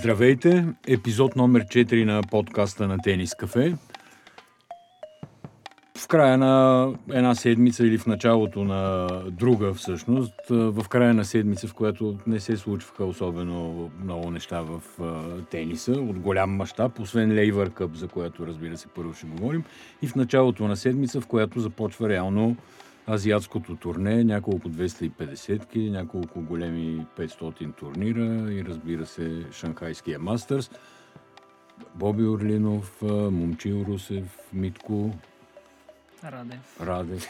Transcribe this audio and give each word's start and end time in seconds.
Здравейте! 0.00 0.66
Епизод 0.88 1.36
номер 1.36 1.64
4 1.64 2.04
на 2.04 2.22
подкаста 2.30 2.88
на 2.88 2.98
Тенис 2.98 3.34
Кафе. 3.34 3.74
В 5.98 6.08
края 6.08 6.38
на 6.38 6.86
една 7.12 7.34
седмица 7.34 7.86
или 7.86 7.98
в 7.98 8.06
началото 8.06 8.64
на 8.64 9.08
друга 9.30 9.74
всъщност, 9.74 10.34
в 10.50 10.84
края 10.88 11.14
на 11.14 11.24
седмица, 11.24 11.68
в 11.68 11.74
която 11.74 12.18
не 12.26 12.40
се 12.40 12.56
случваха 12.56 13.04
особено 13.04 13.90
много 14.04 14.30
неща 14.30 14.62
в 14.62 14.80
тениса 15.50 15.92
от 15.92 16.18
голям 16.18 16.50
мащаб, 16.50 16.98
освен 16.98 17.32
Лейвър 17.32 17.70
Къп, 17.70 17.94
за 17.94 18.08
което 18.08 18.46
разбира 18.46 18.76
се 18.76 18.88
първо 18.88 19.14
ще 19.14 19.26
говорим, 19.26 19.64
и 20.02 20.06
в 20.06 20.14
началото 20.14 20.68
на 20.68 20.76
седмица, 20.76 21.20
в 21.20 21.26
която 21.26 21.60
започва 21.60 22.08
реално 22.08 22.56
азиатското 23.10 23.76
турне, 23.76 24.24
няколко 24.24 24.68
250-ки, 24.68 25.90
няколко 25.90 26.40
големи 26.40 27.06
500 27.16 27.76
турнира 27.76 28.52
и 28.52 28.64
разбира 28.64 29.06
се 29.06 29.46
Шанхайския 29.52 30.18
мастърс. 30.18 30.70
Боби 31.94 32.24
Орлинов, 32.24 33.02
Момчил 33.30 33.84
Русев, 33.88 34.38
Митко, 34.52 35.14
Радев. 36.24 36.80
Радев. 36.80 37.26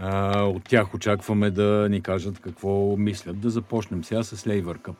А, 0.00 0.42
от 0.42 0.64
тях 0.64 0.94
очакваме 0.94 1.50
да 1.50 1.88
ни 1.90 2.00
кажат 2.00 2.40
какво 2.40 2.96
мислят. 2.96 3.40
Да 3.40 3.50
започнем 3.50 4.04
сега 4.04 4.22
с 4.22 4.46
Лейвър 4.46 4.78
Къп. 4.78 4.96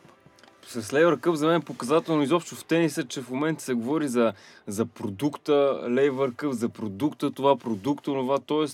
С 0.68 0.92
Лейвър 0.92 1.20
Къп 1.20 1.34
за 1.34 1.46
мен 1.46 1.56
е 1.56 1.64
показателно 1.64 2.22
изобщо 2.22 2.54
в 2.54 2.64
тениса, 2.64 3.04
че 3.04 3.22
в 3.22 3.30
момента 3.30 3.62
се 3.62 3.74
говори 3.74 4.08
за, 4.08 4.32
за 4.66 4.86
продукта 4.86 5.80
Лейвър 5.90 6.32
Къп, 6.34 6.52
за 6.52 6.68
продукта 6.68 7.30
това, 7.30 7.56
продукта 7.56 8.04
това, 8.04 8.38
т.е. 8.38 8.66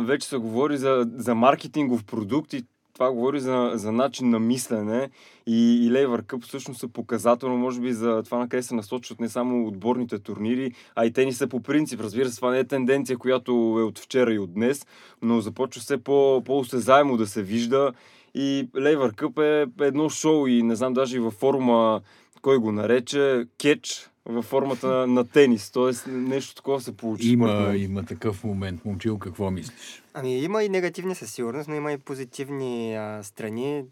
вече 0.00 0.28
се 0.28 0.36
говори 0.36 0.76
за, 0.78 1.06
за 1.16 1.34
маркетингов 1.34 2.04
продукт 2.04 2.52
и 2.52 2.64
това 2.94 3.12
говори 3.12 3.40
за, 3.40 3.70
за 3.74 3.92
начин 3.92 4.30
на 4.30 4.38
мислене 4.38 5.10
и, 5.46 5.86
и 5.86 5.92
Лейвър 5.92 6.22
Къп 6.22 6.44
всъщност 6.44 6.82
е 6.82 6.88
показателно, 6.88 7.56
може 7.56 7.80
би, 7.80 7.92
за 7.92 8.22
това 8.24 8.38
на 8.38 8.48
къде 8.48 8.62
се 8.62 8.74
насочват 8.74 9.20
не 9.20 9.28
само 9.28 9.66
отборните 9.66 10.18
турнири, 10.18 10.72
а 10.94 11.06
и 11.06 11.12
тениса 11.12 11.46
по 11.46 11.60
принцип. 11.60 12.00
Разбира 12.00 12.28
се, 12.28 12.36
това 12.36 12.50
не 12.50 12.58
е 12.58 12.64
тенденция, 12.64 13.18
която 13.18 13.52
е 13.52 13.82
от 13.82 13.98
вчера 13.98 14.34
и 14.34 14.38
от 14.38 14.54
днес, 14.54 14.86
но 15.22 15.40
започва 15.40 15.80
все 15.80 15.98
по, 15.98 16.42
по-осезаемо 16.44 17.16
да 17.16 17.26
се 17.26 17.42
вижда 17.42 17.92
и 18.34 18.68
Лейвър 18.80 19.14
Къп 19.14 19.38
е 19.38 19.66
едно 19.80 20.08
шоу 20.08 20.46
и 20.46 20.62
не 20.62 20.76
знам 20.76 20.94
даже 20.94 21.16
и 21.16 21.20
във 21.20 21.34
форма 21.34 22.00
кой 22.42 22.58
го 22.58 22.72
нарече, 22.72 23.46
кетч 23.58 24.10
във 24.24 24.44
формата 24.44 24.86
на 25.06 25.28
тенис. 25.28 25.70
Тоест 25.70 26.06
нещо 26.06 26.54
такова 26.54 26.80
се 26.80 26.96
получи. 26.96 27.28
Има, 27.28 27.74
има 27.76 28.04
такъв 28.04 28.44
момент. 28.44 28.84
Момчил, 28.84 29.18
какво 29.18 29.50
мислиш? 29.50 30.02
Ами 30.14 30.38
има 30.38 30.64
и 30.64 30.68
негативни 30.68 31.14
със 31.14 31.32
сигурност, 31.32 31.68
но 31.68 31.74
има 31.74 31.92
и 31.92 31.98
позитивни 31.98 32.96
а, 32.96 33.22
страни. 33.22 33.84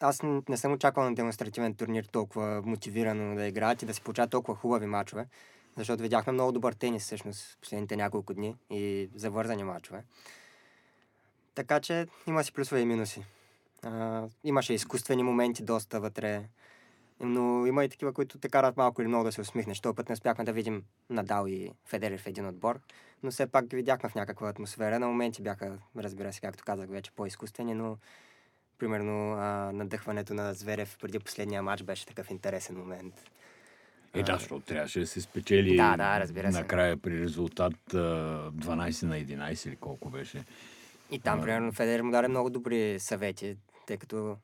Аз 0.00 0.20
не 0.48 0.56
съм 0.56 0.72
очаквал 0.72 1.04
на 1.04 1.14
демонстративен 1.14 1.74
турнир 1.74 2.04
толкова 2.04 2.62
мотивирано 2.64 3.34
да 3.34 3.46
играят 3.46 3.82
и 3.82 3.86
да 3.86 3.94
се 3.94 4.00
получават 4.00 4.30
толкова 4.30 4.58
хубави 4.58 4.86
мачове, 4.86 5.26
защото 5.76 6.02
видяхме 6.02 6.32
много 6.32 6.52
добър 6.52 6.72
тенис 6.72 7.02
всъщност 7.02 7.58
последните 7.60 7.96
няколко 7.96 8.34
дни 8.34 8.56
и 8.70 9.08
завързани 9.14 9.64
мачове. 9.64 10.04
Така 11.54 11.80
че 11.80 12.06
има 12.26 12.44
си 12.44 12.52
плюсове 12.52 12.80
и 12.80 12.84
минуси. 12.84 13.24
А, 13.82 14.28
имаше 14.44 14.74
изкуствени 14.74 15.22
моменти 15.22 15.62
доста 15.62 16.00
вътре, 16.00 16.48
но 17.20 17.66
има 17.66 17.84
и 17.84 17.88
такива, 17.88 18.12
които 18.12 18.38
те 18.38 18.48
карат 18.48 18.76
малко 18.76 19.02
или 19.02 19.08
много 19.08 19.24
да 19.24 19.32
се 19.32 19.40
усмихнеш. 19.40 19.80
Този 19.80 19.96
път 19.96 20.08
не 20.08 20.12
успяхме 20.12 20.44
да 20.44 20.52
видим 20.52 20.84
Надал 21.10 21.46
и 21.46 21.70
Федерер 21.86 22.20
в 22.20 22.26
един 22.26 22.46
отбор, 22.46 22.80
но 23.22 23.30
все 23.30 23.46
пак 23.46 23.66
ги 23.66 23.76
видяхме 23.76 24.08
в 24.08 24.14
някаква 24.14 24.48
атмосфера. 24.48 24.98
На 24.98 25.06
моменти 25.06 25.42
бяха, 25.42 25.78
разбира 25.96 26.32
се, 26.32 26.40
както 26.40 26.64
казах, 26.64 26.88
вече 26.88 27.10
по-изкуствени, 27.10 27.74
но 27.74 27.96
примерно 28.78 29.32
а, 29.32 29.72
надъхването 29.72 30.34
на 30.34 30.54
Зверев 30.54 30.96
преди 31.00 31.18
последния 31.18 31.62
матч 31.62 31.82
беше 31.82 32.06
такъв 32.06 32.30
интересен 32.30 32.76
момент. 32.76 33.14
Е, 34.14 34.22
да, 34.22 34.32
защото 34.32 34.60
трябваше 34.60 35.00
да 35.00 35.06
се 35.06 35.20
спечели 35.20 35.76
да, 35.76 35.96
да, 35.96 36.20
разбира 36.20 36.52
се. 36.52 36.58
накрая 36.58 36.96
при 36.96 37.20
резултат 37.20 37.74
12 37.92 39.06
на 39.06 39.16
11 39.16 39.68
или 39.68 39.76
колко 39.76 40.10
беше. 40.10 40.44
И 41.10 41.18
там, 41.18 41.40
примерно, 41.40 41.72
Федерер 41.72 42.02
му 42.02 42.10
даде 42.10 42.28
много 42.28 42.50
добри 42.50 43.00
съвети, 43.00 43.56
тъй 43.90 43.98
като 43.98 44.36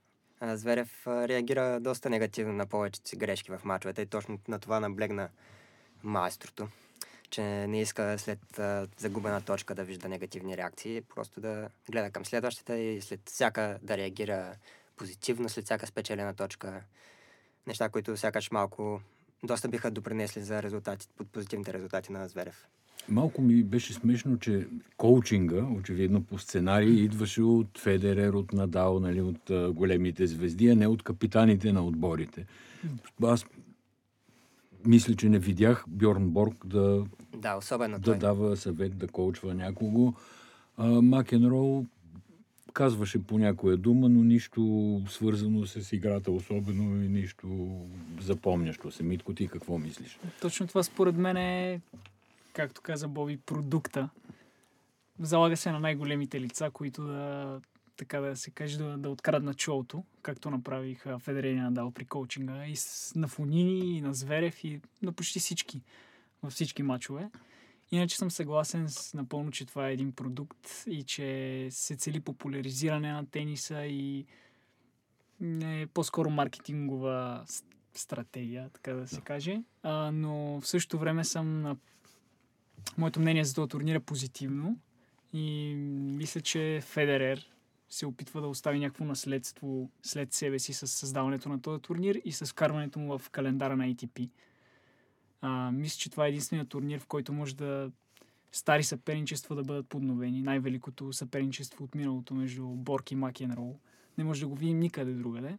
Зверев 0.43 1.07
реагира 1.07 1.81
доста 1.81 2.11
негативно 2.11 2.53
на 2.53 2.67
повечето 2.67 3.09
си 3.09 3.17
грешки 3.17 3.51
в 3.51 3.61
мачовете 3.65 4.03
и 4.03 4.07
точно 4.07 4.39
на 4.49 4.59
това 4.59 4.81
наблегна 4.81 5.29
майстрото, 6.03 6.69
че 7.31 7.43
не 7.43 7.81
иска 7.81 8.19
след 8.19 8.39
загубена 8.97 9.41
точка 9.41 9.75
да 9.75 9.85
вижда 9.85 10.09
негативни 10.09 10.57
реакции, 10.57 11.03
просто 11.15 11.41
да 11.41 11.69
гледа 11.91 12.11
към 12.11 12.25
следващата 12.25 12.79
и 12.79 13.01
след 13.01 13.21
всяка 13.27 13.79
да 13.83 13.97
реагира 13.97 14.55
позитивно, 14.97 15.49
след 15.49 15.65
всяка 15.65 15.87
спечелена 15.87 16.35
точка. 16.35 16.85
Неща, 17.67 17.89
които 17.89 18.17
сякаш 18.17 18.51
малко 18.51 19.01
доста 19.45 19.69
биха 19.69 19.91
допринесли 19.91 20.43
за 20.43 20.63
резултати, 20.63 21.09
позитивните 21.33 21.73
резултати 21.73 22.13
на 22.13 22.29
Зверев. 22.29 22.67
Малко 23.09 23.43
ми 23.43 23.63
беше 23.63 23.93
смешно, 23.93 24.39
че 24.39 24.67
коучинга, 24.97 25.65
очевидно 25.79 26.23
по 26.23 26.39
сценарий, 26.39 27.01
идваше 27.01 27.43
от 27.43 27.79
Федерер, 27.79 28.33
от 28.33 28.53
Надал, 28.53 29.01
нали, 29.01 29.21
от 29.21 29.51
а, 29.51 29.73
големите 29.73 30.27
звезди, 30.27 30.69
а 30.69 30.75
не 30.75 30.87
от 30.87 31.03
капитаните 31.03 31.73
на 31.73 31.85
отборите. 31.85 32.47
Аз 33.23 33.47
мисля, 34.87 35.15
че 35.15 35.29
не 35.29 35.39
видях 35.39 35.85
Бьорн 35.89 36.29
Борг 36.31 36.67
да, 36.67 37.05
Да, 37.37 37.57
особено 37.57 37.99
да 37.99 38.05
той. 38.05 38.19
дава 38.19 38.57
съвет, 38.57 38.99
да 38.99 39.09
коучва 39.09 39.55
някого. 39.55 40.13
А, 40.77 40.87
Макенрол 41.03 41.85
казваше 42.73 43.23
по 43.23 43.39
някоя 43.39 43.77
дума, 43.77 44.09
но 44.09 44.25
нищо 44.25 45.03
свързано 45.09 45.67
с 45.67 45.93
играта 45.93 46.31
особено 46.31 47.03
и 47.03 47.09
нищо 47.09 47.77
запомнящо 48.21 48.91
се. 48.91 49.03
Митко, 49.03 49.35
ти 49.35 49.49
какво 49.49 49.79
мислиш? 49.79 50.19
Точно 50.41 50.67
това 50.67 50.83
според 50.83 51.17
мен 51.17 51.37
е, 51.37 51.81
както 52.57 52.83
каза 52.83 53.09
Боби, 53.09 53.37
продукта. 53.37 54.09
Залага 55.21 55.57
се 55.57 55.73
на 55.73 55.81
най-големите 55.81 56.41
лица, 56.41 56.71
които 56.73 57.03
да, 57.03 57.61
така 57.97 58.21
да 58.21 58.37
се 58.37 58.51
каже, 58.51 58.79
да, 58.79 58.99
да 58.99 59.11
откраднат 59.11 59.61
шоуто, 59.61 60.05
както 60.23 60.51
направиха 60.51 61.19
Федерер 61.19 61.53
и 61.53 61.55
Надал 61.55 61.91
при 61.91 62.05
коучинга. 62.05 62.67
И 62.67 62.77
с, 62.77 63.13
на 63.15 63.29
Фонини, 63.29 63.97
и 63.97 64.01
на 64.01 64.15
Зверев, 64.15 64.65
и 64.65 64.81
на 65.03 65.13
почти 65.13 65.39
всички, 65.39 65.83
във 66.43 66.53
всички 66.53 66.83
матчове. 66.83 67.31
Иначе 67.91 68.17
съм 68.17 68.31
съгласен 68.31 68.89
с 68.89 69.15
напълно, 69.15 69.51
че 69.51 69.67
това 69.67 69.89
е 69.89 69.93
един 69.93 70.13
продукт 70.13 70.85
и 70.87 71.03
че 71.03 71.69
се 71.71 71.97
цели 71.97 72.21
популяризиране 72.21 73.13
на 73.13 73.27
тениса 73.27 73.87
и 73.87 74.27
не 75.41 75.87
по-скоро 75.95 76.31
маркетингова 76.31 77.45
стратегия, 77.95 78.71
така 78.71 78.93
да 78.93 79.09
се 79.09 79.21
каже. 79.21 79.63
А, 79.83 80.11
но 80.13 80.61
в 80.61 80.67
същото 80.67 80.99
време 80.99 81.25
съм 81.25 81.63
на... 81.63 81.77
Моето 82.99 83.21
мнение 83.21 83.45
за 83.45 83.55
този 83.55 83.69
турнир 83.69 83.95
е 83.95 84.01
позитивно 84.01 84.79
и 85.33 85.75
мисля, 86.17 86.41
че 86.41 86.81
Федерер 86.83 87.53
се 87.89 88.07
опитва 88.07 88.41
да 88.41 88.49
остави 88.49 88.79
някакво 88.79 89.05
наследство 89.05 89.91
след 90.03 90.33
себе 90.33 90.59
си 90.59 90.73
с 90.73 90.87
създаването 90.87 91.49
на 91.49 91.63
този 91.63 91.83
турнир 91.83 92.21
и 92.25 92.33
с 92.33 92.47
вкарването 92.47 92.99
му 92.99 93.19
в 93.19 93.31
календара 93.31 93.77
на 93.77 93.85
ATP. 93.85 94.31
А, 95.41 95.71
мисля, 95.71 95.99
че 95.99 96.11
това 96.11 96.27
е 96.27 96.29
единственият 96.29 96.69
турнир, 96.69 97.01
в 97.01 97.07
който 97.07 97.33
може 97.33 97.57
да 97.57 97.91
стари 98.53 98.83
съперничества 98.83 99.57
да 99.57 99.63
бъдат 99.63 99.89
подновени. 99.89 100.43
Най-великото 100.43 101.13
съперничество 101.13 101.85
от 101.85 101.95
миналото 101.95 102.35
между 102.35 102.67
Борг 102.67 103.11
и 103.11 103.17
Макенрол. 103.17 103.79
Не 104.19 104.25
може 104.25 104.41
да 104.41 104.49
го 104.49 104.55
видим 104.55 104.79
никъде 104.79 105.13
другаде. 105.13 105.59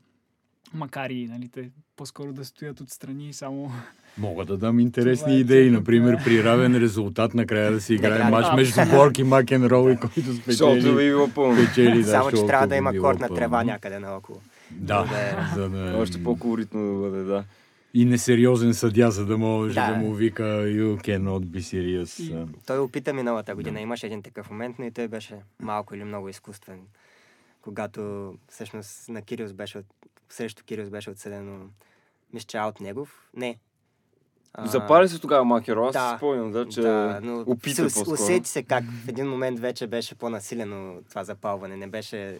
Макар 0.73 1.09
и 1.09 1.27
нали, 1.27 1.49
те 1.49 1.69
по-скоро 1.95 2.33
да 2.33 2.45
стоят 2.45 2.81
отстрани 2.81 3.29
и 3.29 3.33
само... 3.33 3.71
Мога 4.17 4.45
да 4.45 4.57
дам 4.57 4.79
интересни 4.79 5.23
Това 5.23 5.33
е 5.33 5.39
идеи. 5.39 5.71
Например, 5.71 6.23
при 6.23 6.43
равен 6.43 6.75
резултат 6.75 7.33
накрая 7.33 7.71
да 7.71 7.81
се 7.81 7.93
играе 7.93 8.29
матч 8.31 8.47
между 8.55 8.81
Борг 8.91 9.17
и 9.17 9.23
Макенрол 9.23 9.89
и 9.89 9.97
който 9.97 10.33
спечели. 10.33 10.81
спечели 11.55 11.97
да, 11.97 12.03
Само, 12.03 12.31
че 12.31 12.45
трябва 12.45 12.67
да 12.67 12.75
има 12.75 12.93
кортна 12.93 13.27
пълно. 13.27 13.35
трева 13.35 13.63
някъде 13.63 13.99
наоколо. 13.99 14.39
Да, 14.71 15.03
За 15.03 15.09
да 15.09 15.19
е- 15.19 15.35
за 15.55 15.69
да... 15.69 15.97
Още 15.97 16.23
по-колоритно 16.23 16.93
да 16.93 16.99
бъде, 16.99 17.23
да. 17.23 17.43
И 17.93 18.05
несериозен 18.05 18.73
съдя, 18.73 19.11
за 19.11 19.25
да 19.25 19.37
може 19.37 19.73
да, 19.73 19.87
Да. 19.87 19.95
му 19.95 20.13
вика 20.13 20.43
You 20.43 20.97
cannot 20.97 21.39
be 21.41 21.59
serious. 21.59 22.23
И- 22.23 22.45
Той 22.65 22.79
опита 22.79 23.13
миналата 23.13 23.55
година. 23.55 23.81
Имаше 23.81 24.05
един 24.05 24.23
такъв 24.23 24.49
момент, 24.49 24.75
но 24.79 24.85
и 24.85 24.91
той 24.91 25.07
беше 25.07 25.35
малко 25.59 25.95
или 25.95 26.03
много 26.03 26.29
изкуствен. 26.29 26.79
Когато 27.61 27.99
всъщност 28.47 29.09
на 29.09 29.21
Кириус 29.21 29.53
беше, 29.53 29.77
от... 29.77 29.85
срещу 30.29 30.63
Кириус 30.63 30.89
беше 30.89 31.09
отсъдено, 31.09 31.65
мисля, 32.33 32.59
аут 32.59 32.79
негов. 32.79 33.29
Не. 33.33 33.59
Запали 34.65 35.09
се 35.09 35.19
тогава 35.19 35.45
Макеро, 35.45 35.85
аз 35.85 35.93
да, 35.93 36.09
си 36.09 36.17
спомням, 36.17 36.51
да, 36.51 36.69
че 36.69 36.81
да, 36.81 37.19
но 37.23 37.43
опита 37.47 37.89
се, 37.89 38.09
усети 38.09 38.49
се 38.49 38.63
как 38.63 38.83
в 39.05 39.09
един 39.09 39.27
момент 39.27 39.59
вече 39.59 39.87
беше 39.87 40.15
по-насилено 40.15 40.95
това 41.09 41.23
запалване. 41.23 41.77
Не 41.77 41.87
беше 41.87 42.39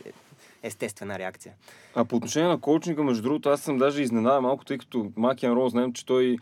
естествена 0.63 1.19
реакция. 1.19 1.53
А 1.95 2.05
по 2.05 2.15
отношение 2.15 2.49
на 2.49 2.59
коучинга, 2.59 3.03
между 3.03 3.23
другото, 3.23 3.49
аз 3.49 3.61
съм 3.61 3.77
даже 3.77 4.01
изненадан 4.01 4.43
малко, 4.43 4.65
тъй 4.65 4.77
като 4.77 5.11
Макен 5.15 5.53
Роу 5.53 5.69
знаем, 5.69 5.93
че 5.93 6.05
той 6.05 6.37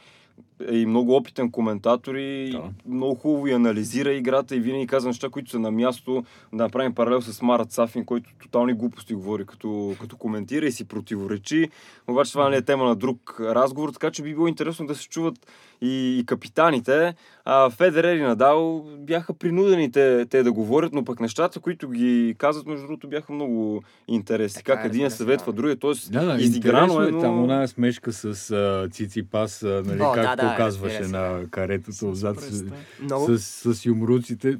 е 0.69 0.75
и 0.75 0.86
много 0.86 1.16
опитен 1.16 1.52
коментатор 1.52 2.16
и 2.16 2.50
Да. 2.52 2.62
много 2.88 3.16
хубаво 3.16 3.48
и 3.48 3.52
анализира 3.52 4.13
играта 4.13 4.56
и 4.56 4.60
винаги 4.60 4.88
казва 4.88 5.10
неща, 5.10 5.30
които 5.30 5.52
са 5.52 5.60
на 5.60 5.72
място. 5.72 6.24
Да 6.54 6.63
направим 6.63 6.96
паралел 6.96 7.22
с 7.22 7.42
Марат 7.42 7.72
Сафин, 7.72 8.06
който 8.06 8.30
тотални 8.42 8.74
глупости 8.74 9.13
говори, 9.13 9.46
като, 9.46 9.96
като 10.02 10.18
коментира 10.18 10.66
и 10.66 10.72
си 10.72 10.88
противоречи. 10.88 11.69
Обаче 12.07 12.31
това 12.31 12.50
не 12.50 12.57
е 12.57 12.62
тема 12.62 12.86
на 12.86 12.96
друг 12.96 13.38
разговор, 13.40 13.90
така 13.90 14.12
че 14.12 14.24
би 14.24 14.34
било 14.34 14.48
интересно 14.48 14.88
да 14.88 14.96
се 14.96 15.10
чуват 15.10 15.36
и, 15.81 16.19
и 16.19 16.25
капитаните. 16.25 17.16
А 17.46 17.69
Федерер 17.69 18.16
и 18.16 18.22
Надал 18.22 18.86
бяха 18.98 19.34
принудени 19.34 19.92
те, 19.92 20.25
те 20.25 20.44
да 20.44 20.52
говорят, 20.52 20.94
но 20.94 21.06
пък 21.06 21.19
нещата, 21.19 21.60
които 21.60 21.90
ги 21.90 22.36
казват, 22.38 22.66
между 22.68 22.88
другото, 22.88 23.07
бяха 23.07 23.34
много 23.34 23.84
интересни. 24.07 24.63
Така 24.63 24.74
е, 24.74 24.75
как 24.75 24.86
един 24.86 25.06
разбира 25.06 25.12
се, 25.12 25.18
съветва 25.18 25.52
да. 25.52 25.56
другия, 25.56 25.75
т.е. 25.75 26.12
Да, 26.12 26.25
да, 26.25 26.42
изиграно 26.42 27.02
е, 27.02 27.07
е. 27.07 27.12
но... 27.12 27.22
Там 27.22 27.44
оная 27.44 27.68
смешка 27.68 28.13
с 28.13 28.52
а, 28.52 28.90
Циципас, 28.92 29.63
а, 29.63 29.84
нали, 29.86 30.02
О, 30.02 30.16
да, 30.16 30.22
както 30.22 30.44
да, 30.50 30.56
казваше 30.56 31.00
разбира 31.00 31.09
се, 31.09 31.42
на 31.42 31.50
каретото 31.50 32.09
отзад 32.09 32.42
с. 32.42 32.63
Много, 33.01 33.38
с, 33.38 33.74
с 33.75 33.86
юмруците. 33.86 34.57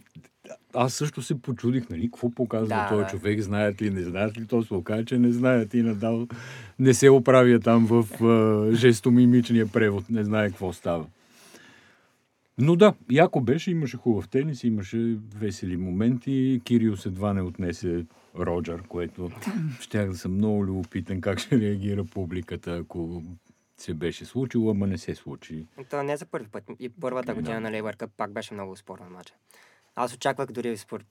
Аз 0.74 0.94
също 0.94 1.22
се 1.22 1.42
почудих, 1.42 1.90
нали, 1.90 2.06
какво 2.06 2.32
показва 2.32 2.68
Да, 2.68 2.90
този 2.90 3.04
да. 3.04 3.10
човек, 3.10 3.42
знаят 3.42 3.82
ли, 3.82 3.90
не 3.90 4.04
знаят 4.04 4.38
ли, 4.38 4.48
то 4.48 4.64
се 4.64 4.74
оказа, 4.74 5.06
че 5.06 5.18
не 5.18 5.32
знаят 5.32 5.74
и 5.74 5.82
надал 5.82 6.28
не 6.80 6.94
се 6.94 7.10
оправя 7.10 7.60
там 7.60 7.86
в 7.86 8.24
а, 8.24 8.76
жестомимичния 8.76 9.68
превод, 9.68 10.10
не 10.10 10.24
знае 10.24 10.50
какво 10.50 10.74
става. 10.74 11.06
Но 12.58 12.76
да, 12.76 12.94
яко 13.12 13.42
беше, 13.42 13.72
имаше 13.72 13.98
хубав 13.98 14.28
тенис, 14.28 14.64
имаше 14.64 15.18
весели 15.38 15.78
моменти. 15.78 16.62
Кириус 16.64 17.06
едва 17.06 17.34
не 17.34 17.42
отнесе 17.42 18.06
Роджер, 18.40 18.82
което 18.88 19.32
щях 19.80 20.10
да 20.10 20.18
съм 20.18 20.34
много 20.34 20.66
любопитен 20.66 21.22
как 21.22 21.40
ще 21.40 21.60
реагира 21.60 22.04
публиката, 22.04 22.78
ако 22.78 23.24
се 23.77 23.94
беше 23.94 24.25
случило, 24.25 24.72
ама 24.72 24.88
не 24.88 24.98
се 24.98 25.16
случи. 25.16 25.68
То 25.89 26.04
не 26.04 26.13
е 26.13 26.18
за 26.18 26.25
първи 26.25 26.48
път. 26.50 26.63
И 26.80 26.89
първата 26.89 27.31
Ами, 27.31 27.42
година 27.42 27.56
да. 27.56 27.62
на 27.62 27.72
Лейбър 27.72 27.95
Къп 27.95 28.12
пак 28.18 28.31
беше 28.31 28.54
много 28.54 28.75
спорен 28.75 29.07
матч. 29.10 29.33
Аз 29.95 30.13
очаквах 30.13 30.51
дори 30.51 30.77
според... 30.77 31.06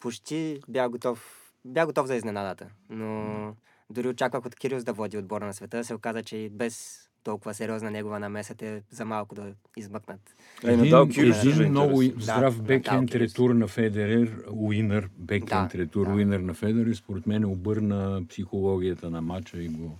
Почти 0.00 0.60
бях 0.68 0.90
готов, 0.90 1.50
бях 1.64 1.86
готов 1.86 2.06
за 2.06 2.14
изненадата. 2.16 2.68
Но 2.90 3.54
дори 3.90 4.08
очаквах 4.08 4.46
от 4.46 4.54
Кириус 4.56 4.84
да 4.84 4.92
води 4.92 5.18
отбора 5.18 5.46
на 5.46 5.54
света. 5.54 5.84
Се 5.84 5.94
оказа, 5.94 6.22
че 6.22 6.36
и 6.36 6.48
без 6.48 7.02
толкова 7.24 7.54
сериозна 7.54 7.90
негова 7.90 8.20
намеса 8.20 8.54
те 8.54 8.82
за 8.90 9.04
малко 9.04 9.34
да 9.34 9.52
измъкнат. 9.76 10.36
Е, 10.64 10.76
Надал 10.76 11.08
Кирис 11.08 11.44
един 11.44 11.62
е 11.62 11.68
много 11.68 12.02
здрав 12.02 12.62
Да, 12.62 12.80
Кирис. 12.80 13.14
ретур 13.14 13.50
на 13.50 13.68
Федерер, 13.68 14.44
уинър, 14.50 15.08
бекхенд 15.18 15.70
Да, 15.72 15.78
ретур, 15.78 16.06
да. 16.06 16.12
уинър 16.12 16.40
на 16.40 16.54
Федерер, 16.54 16.94
според 16.94 17.26
мен 17.26 17.44
обърна 17.44 18.22
психологията 18.28 19.10
на 19.10 19.22
матча 19.22 19.62
и 19.62 19.68
го... 19.68 19.98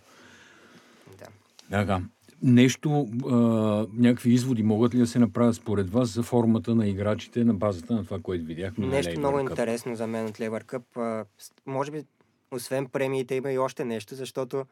Да. 1.19 1.27
Така. 1.71 2.03
Нещо, 2.43 3.09
а, 3.27 3.35
някакви 3.93 4.33
изводи 4.33 4.63
могат 4.63 4.95
ли 4.95 4.99
да 4.99 5.07
се 5.07 5.19
направят 5.19 5.55
според 5.55 5.91
вас 5.91 6.09
за 6.09 6.23
формата 6.23 6.75
на 6.75 6.89
играчите 6.89 7.45
на 7.45 7.55
базата 7.55 7.95
на 7.95 8.05
това, 8.05 8.19
което 8.21 8.45
видяхме? 8.45 8.87
на 8.87 8.93
Нещо 8.93 9.13
Labour 9.13 9.19
много 9.19 9.39
Cup? 9.39 9.51
интересно 9.51 9.97
за 9.97 10.07
мен 10.07 10.27
от 10.27 10.41
Лейбър 10.41 10.65
Къп. 10.65 10.97
а, 10.97 11.25
Може 11.67 11.91
би, 11.91 12.05
освен 12.51 12.87
премиите, 12.87 13.35
има 13.35 13.53
и 13.53 13.59
още 13.59 13.85
нещо, 13.85 14.15
защото 14.15 14.65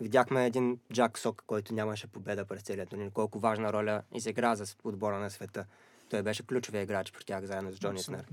видяхме 0.00 0.46
един 0.46 0.78
Джак 0.92 1.18
Сок, 1.18 1.44
който 1.46 1.74
нямаше 1.74 2.06
победа 2.06 2.44
през 2.44 2.62
целият 2.62 2.88
турнир. 2.88 3.10
Колко 3.10 3.38
важна 3.38 3.72
роля 3.72 4.02
изигра 4.14 4.54
за 4.56 4.64
отбора 4.84 5.18
на 5.18 5.30
света. 5.30 5.64
Той 6.10 6.22
беше 6.22 6.46
ключовия 6.46 6.82
играч 6.82 7.12
при 7.12 7.24
тях, 7.24 7.44
заедно 7.44 7.72
с 7.72 7.78
Джони 7.78 7.98
Снер. 7.98 8.24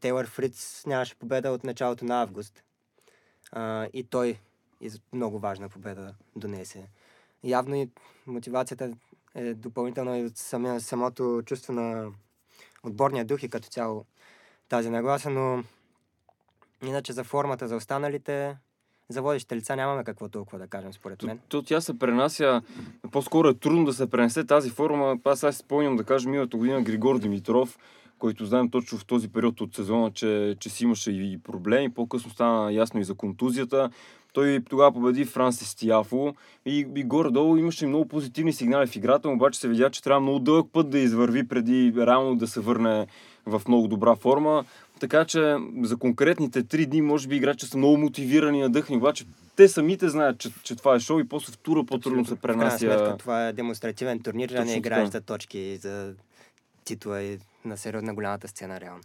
Тейлър 0.00 0.26
Фриц 0.26 0.82
нямаше 0.86 1.14
победа 1.14 1.50
от 1.50 1.64
началото 1.64 2.04
на 2.04 2.22
август. 2.22 2.62
А, 3.52 3.88
и 3.92 4.04
той 4.04 4.38
из... 4.80 5.00
много 5.12 5.38
важна 5.38 5.68
победа 5.68 6.14
донесе. 6.36 6.88
Явно 7.44 7.74
и 7.74 7.90
мотивацията 8.26 8.92
е 9.34 9.54
допълнително 9.54 10.16
и 10.16 10.24
от 10.24 10.36
самия, 10.36 10.80
самото 10.80 11.42
чувство 11.46 11.72
на 11.72 12.10
отборния 12.82 13.24
дух 13.24 13.42
и 13.42 13.48
като 13.48 13.68
цяло 13.68 14.04
тази 14.68 14.90
нагласа, 14.90 15.30
но 15.30 15.64
иначе 16.84 17.12
за 17.12 17.24
формата 17.24 17.68
за 17.68 17.76
останалите, 17.76 18.56
за 19.08 19.22
водещите 19.22 19.56
лица 19.56 19.76
нямаме 19.76 20.04
какво 20.04 20.28
толкова 20.28 20.58
да 20.58 20.66
кажем, 20.66 20.92
според 20.92 21.18
То, 21.18 21.26
мен. 21.26 21.40
то 21.48 21.62
тя 21.62 21.80
се 21.80 21.98
пренася, 21.98 22.62
по-скоро 23.12 23.48
е 23.48 23.54
трудно 23.54 23.84
да 23.84 23.92
се 23.92 24.10
пренесе 24.10 24.44
тази 24.44 24.70
форма. 24.70 25.18
Аз 25.24 25.40
сега 25.40 25.52
си 25.52 25.58
спомням 25.58 25.96
да 25.96 26.04
кажем 26.04 26.30
миналата 26.30 26.56
година 26.56 26.82
Григор 26.82 27.18
Димитров, 27.18 27.78
който 28.18 28.46
знаем 28.46 28.70
точно 28.70 28.98
в 28.98 29.06
този 29.06 29.28
период 29.28 29.60
от 29.60 29.74
сезона, 29.74 30.12
че, 30.12 30.56
че 30.60 30.70
си 30.70 30.84
имаше 30.84 31.10
и 31.10 31.38
проблеми. 31.42 31.94
По-късно 31.94 32.30
стана 32.30 32.72
ясно 32.72 33.00
и 33.00 33.04
за 33.04 33.14
контузията. 33.14 33.90
Той 34.32 34.60
тогава 34.70 34.92
победи 34.92 35.24
Франсис 35.24 35.74
Тиафо 35.74 36.34
и, 36.66 36.86
и 36.96 37.04
горе-долу 37.04 37.56
имаше 37.56 37.86
много 37.86 38.08
позитивни 38.08 38.52
сигнали 38.52 38.86
в 38.86 38.96
играта, 38.96 39.28
обаче 39.28 39.60
се 39.60 39.68
видя, 39.68 39.90
че 39.90 40.02
трябва 40.02 40.20
много 40.20 40.38
дълъг 40.38 40.66
път 40.72 40.90
да 40.90 40.98
извърви 40.98 41.48
преди 41.48 41.92
реално 41.96 42.36
да 42.36 42.46
се 42.46 42.60
върне 42.60 43.06
в 43.46 43.62
много 43.68 43.88
добра 43.88 44.16
форма. 44.16 44.64
Така 45.00 45.24
че 45.24 45.56
за 45.82 45.96
конкретните 45.96 46.62
три 46.62 46.86
дни, 46.86 47.02
може 47.02 47.28
би 47.28 47.36
играчи 47.36 47.66
са 47.66 47.78
много 47.78 47.96
мотивирани, 47.96 48.60
надъхни, 48.60 48.96
обаче 48.96 49.24
те 49.56 49.68
самите 49.68 50.08
знаят, 50.08 50.38
че, 50.38 50.50
че 50.62 50.76
това 50.76 50.94
е 50.94 51.00
шоу 51.00 51.20
и 51.20 51.28
после 51.28 51.52
в 51.52 51.58
тура 51.58 51.84
по-трудно 51.84 52.24
се 52.24 52.34
В 52.34 52.38
пренася. 52.38 52.78
сметка 52.78 53.16
това 53.18 53.48
е 53.48 53.52
демонстративен 53.52 54.20
турнир, 54.20 54.50
а 54.50 54.64
не 54.64 54.76
играеш 54.76 55.08
за 55.08 55.20
точки 55.20 55.76
за 55.76 56.14
титла 56.84 57.22
и 57.22 57.38
на 57.64 57.76
сериозна 57.76 58.14
голямата 58.14 58.48
сцена, 58.48 58.80
реално. 58.80 59.00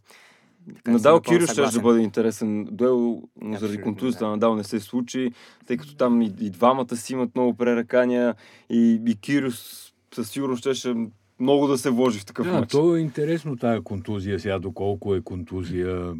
Така 0.75 0.91
Надал 0.91 1.21
Кирио 1.21 1.47
ще 1.47 1.61
да 1.61 1.81
бъде 1.81 2.01
интересен 2.01 2.65
дуел, 2.71 3.21
но 3.41 3.57
заради 3.57 3.81
контузията 3.81 4.25
да. 4.25 4.29
на 4.29 4.31
Надал 4.31 4.55
не 4.55 4.63
се 4.63 4.79
случи, 4.79 5.31
тъй 5.65 5.77
като 5.77 5.95
там 5.95 6.21
и, 6.21 6.33
и 6.39 6.49
двамата 6.49 6.95
си 6.95 7.13
имат 7.13 7.35
много 7.35 7.53
преръкания 7.53 8.35
и, 8.69 9.01
и 9.07 9.15
Кириус 9.15 9.93
със 10.15 10.29
сигурност 10.29 10.59
щеше 10.59 10.95
много 11.39 11.67
да 11.67 11.77
се 11.77 11.89
вложи 11.89 12.19
в 12.19 12.25
такъв 12.25 12.45
Да, 12.45 12.53
матч. 12.53 12.71
то 12.71 12.95
е 12.95 12.99
интересно 12.99 13.57
тая 13.57 13.81
контузия 13.81 14.39
сега, 14.39 14.59
доколко 14.59 15.15
е 15.15 15.21
контузия 15.21 16.15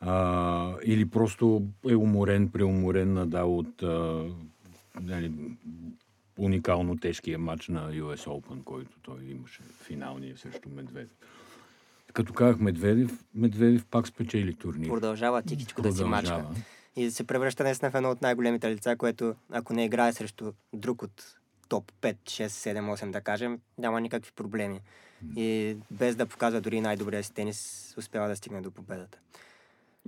а, 0.00 0.74
или 0.84 1.08
просто 1.08 1.62
е 1.88 1.94
уморен, 1.94 2.48
преуморен 2.48 3.12
надал 3.12 3.58
от 3.58 3.82
а, 3.82 4.24
нали, 5.00 5.32
уникално 6.38 6.96
тежкия 6.96 7.38
матч 7.38 7.68
на 7.68 7.92
US 7.92 8.26
Open, 8.26 8.64
който 8.64 8.90
той 9.02 9.24
имаше 9.24 9.62
финалния 9.62 10.36
срещу 10.36 10.68
Медведев. 10.68 11.16
Като 12.12 12.32
казах 12.32 12.60
Медведев, 12.60 13.24
Медведев 13.34 13.86
пак 13.86 14.08
спечели 14.08 14.54
турнир. 14.54 14.88
Продължава 14.88 15.42
тихичко 15.42 15.82
да 15.82 15.92
си 15.92 16.04
мачка. 16.04 16.44
И 16.96 17.10
се 17.10 17.24
превръща 17.24 17.64
наистина 17.64 17.90
в 17.90 17.94
едно 17.94 18.10
от 18.10 18.22
най-големите 18.22 18.70
лица, 18.70 18.96
което 18.96 19.34
ако 19.50 19.72
не 19.72 19.84
играе 19.84 20.12
срещу 20.12 20.52
друг 20.72 21.02
от 21.02 21.36
топ 21.68 21.92
5, 22.02 22.16
6, 22.24 22.46
7, 22.46 22.94
8, 22.94 23.10
да 23.10 23.20
кажем, 23.20 23.60
няма 23.78 24.00
никакви 24.00 24.32
проблеми. 24.36 24.80
И 25.36 25.76
без 25.90 26.16
да 26.16 26.26
показва 26.26 26.60
дори 26.60 26.80
най-добрия 26.80 27.24
си 27.24 27.34
тенис, 27.34 27.94
успява 27.98 28.28
да 28.28 28.36
стигне 28.36 28.60
до 28.60 28.70
победата. 28.70 29.18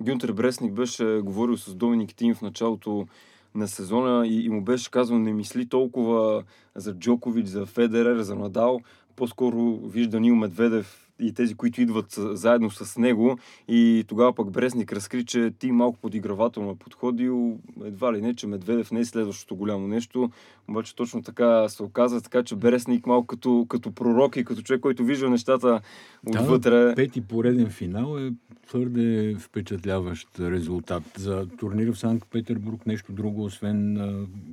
Гюнтер 0.00 0.32
Бресник 0.32 0.72
беше 0.72 1.20
говорил 1.24 1.56
с 1.56 1.74
Доминик 1.74 2.14
Тим 2.14 2.34
в 2.34 2.42
началото 2.42 3.06
на 3.54 3.68
сезона 3.68 4.26
и, 4.26 4.44
и 4.44 4.48
му 4.48 4.62
беше 4.62 4.90
казал 4.90 5.18
не 5.18 5.32
мисли 5.32 5.68
толкова 5.68 6.44
за 6.74 6.94
Джокович, 6.94 7.46
за 7.46 7.66
Федерер, 7.66 8.18
за 8.20 8.34
Надал. 8.34 8.80
По-скоро 9.16 9.76
вижда 9.76 10.20
Нил 10.20 10.34
Медведев 10.34 11.07
и 11.20 11.32
тези, 11.32 11.54
които 11.54 11.80
идват 11.80 12.18
заедно 12.32 12.70
с 12.70 12.98
него. 12.98 13.38
И 13.68 14.04
тогава 14.08 14.34
пък 14.34 14.50
Бресник 14.50 14.92
разкри, 14.92 15.24
че 15.24 15.52
ти 15.58 15.72
малко 15.72 15.98
подигравателно 15.98 16.70
е 16.70 16.74
подходил. 16.74 17.58
Едва 17.84 18.12
ли 18.12 18.20
не, 18.20 18.34
че 18.34 18.46
Медведев 18.46 18.92
не 18.92 19.00
е 19.00 19.04
следващото 19.04 19.56
голямо 19.56 19.88
нещо. 19.88 20.30
Обаче 20.68 20.96
точно 20.96 21.22
така 21.22 21.68
се 21.68 21.82
оказа, 21.82 22.20
така 22.20 22.42
че 22.42 22.56
Бресник 22.56 23.06
малко 23.06 23.26
като, 23.26 23.66
като 23.68 23.92
пророк 23.92 24.36
и 24.36 24.44
като 24.44 24.62
човек, 24.62 24.80
който 24.80 25.04
вижда 25.04 25.30
нещата 25.30 25.80
отвътре. 26.26 26.84
Да, 26.84 26.94
пети 26.94 27.20
пореден 27.20 27.70
финал 27.70 28.18
е 28.18 28.32
твърде 28.66 29.36
впечатляващ 29.38 30.28
резултат. 30.40 31.02
За 31.16 31.46
турнира 31.58 31.92
в 31.92 31.98
Санкт-Петербург 31.98 32.86
нещо 32.86 33.12
друго, 33.12 33.44
освен 33.44 33.98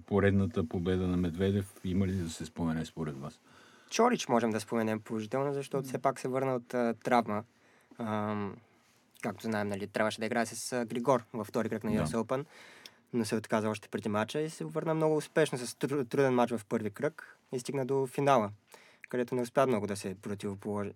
поредната 0.06 0.64
победа 0.64 1.08
на 1.08 1.18
Медведев, 1.18 1.74
има 1.86 2.08
ли 2.08 2.12
да 2.12 2.30
се 2.30 2.46
спомене 2.46 2.86
според 2.86 3.18
вас? 3.18 3.40
Чорич 3.90 4.28
можем 4.28 4.52
да 4.52 4.60
споменем 4.60 5.00
положително, 5.00 5.54
защото 5.54 5.88
все 5.88 5.98
пак 5.98 6.20
се 6.20 6.28
върна 6.28 6.56
от 6.56 6.74
а, 6.74 6.94
травма. 7.04 7.44
Ам, 8.00 8.56
както 9.22 9.44
знаем, 9.44 9.68
нали, 9.68 9.88
трябваше 9.88 10.20
да 10.20 10.26
играе 10.26 10.46
с 10.46 10.74
а, 10.74 10.86
Григор 10.86 11.24
във 11.34 11.48
втори 11.48 11.70
кръг 11.70 11.84
на 11.84 11.92
Да. 11.92 12.06
US 12.06 12.24
Open, 12.24 12.46
но 13.14 13.26
се 13.26 13.36
отказа 13.36 13.70
още 13.70 13.90
преди 13.90 14.10
мача 14.10 14.42
и 14.42 14.50
се 14.50 14.66
върна 14.66 14.94
много 14.94 15.16
успешно 15.18 15.58
с 15.58 15.76
тру- 15.76 16.06
труден 16.06 16.34
матч 16.34 16.52
в 16.52 16.66
първи 16.70 16.92
кръг 16.92 17.38
и 17.54 17.60
стигна 17.60 17.86
до 17.86 18.08
финала, 18.08 18.52
където 19.10 19.36
не 19.36 19.42
успя 19.42 19.68
много 19.68 19.88
да 19.88 19.96
се 19.96 20.16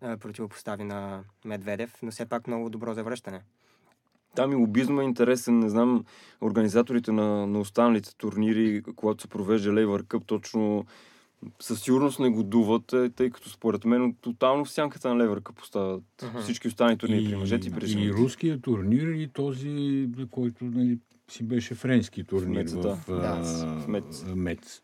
а, 0.01 0.17
противопостави 0.17 0.83
на 0.83 1.23
Медведев, 1.45 1.95
но 2.03 2.11
все 2.11 2.25
пак 2.25 2.47
много 2.47 2.69
добро 2.69 2.93
завръщане. 2.93 3.41
Там 4.35 4.51
и 4.51 4.55
лобизма 4.55 5.01
е 5.01 5.05
интересен. 5.05 5.59
Не 5.59 5.69
знам, 5.69 6.05
организаторите 6.41 7.11
на, 7.11 7.47
на 7.47 7.59
останалите 7.59 8.15
турнири, 8.15 8.83
когато 8.95 9.21
се 9.21 9.27
провежда 9.27 9.73
Лейвър 9.73 10.05
Къп, 10.07 10.25
точно 10.25 10.85
със 11.59 11.81
сигурност 11.81 12.19
не 12.19 12.29
го 12.29 12.43
дуват, 12.43 12.93
е, 12.93 13.09
тъй 13.09 13.29
като 13.29 13.49
според 13.49 13.85
мен 13.85 14.15
тотално 14.21 14.65
в 14.65 14.71
сянката 14.71 15.09
на 15.13 15.23
Лейвър 15.23 15.41
Къп 15.41 15.55
поставят 15.55 16.03
Мгм. 16.23 16.39
всички 16.39 16.67
останали 16.67 16.97
турнири 16.97 17.25
при 17.25 17.35
мъжете 17.35 17.67
и 17.67 17.71
при 17.71 17.85
и 17.85 17.87
жените. 17.87 18.13
руския 18.13 18.61
турнир, 18.61 19.07
и 19.07 19.27
този, 19.27 20.07
който 20.31 20.65
нали, 20.65 20.99
си 21.31 21.43
беше 21.43 21.75
френски 21.75 22.23
турнир 22.23 22.57
Мецата. 22.57 22.95
в, 22.95 23.05
Да, 23.07 23.35
в 23.79 23.87
Мец. 23.87 24.25
Мец. 24.35 24.81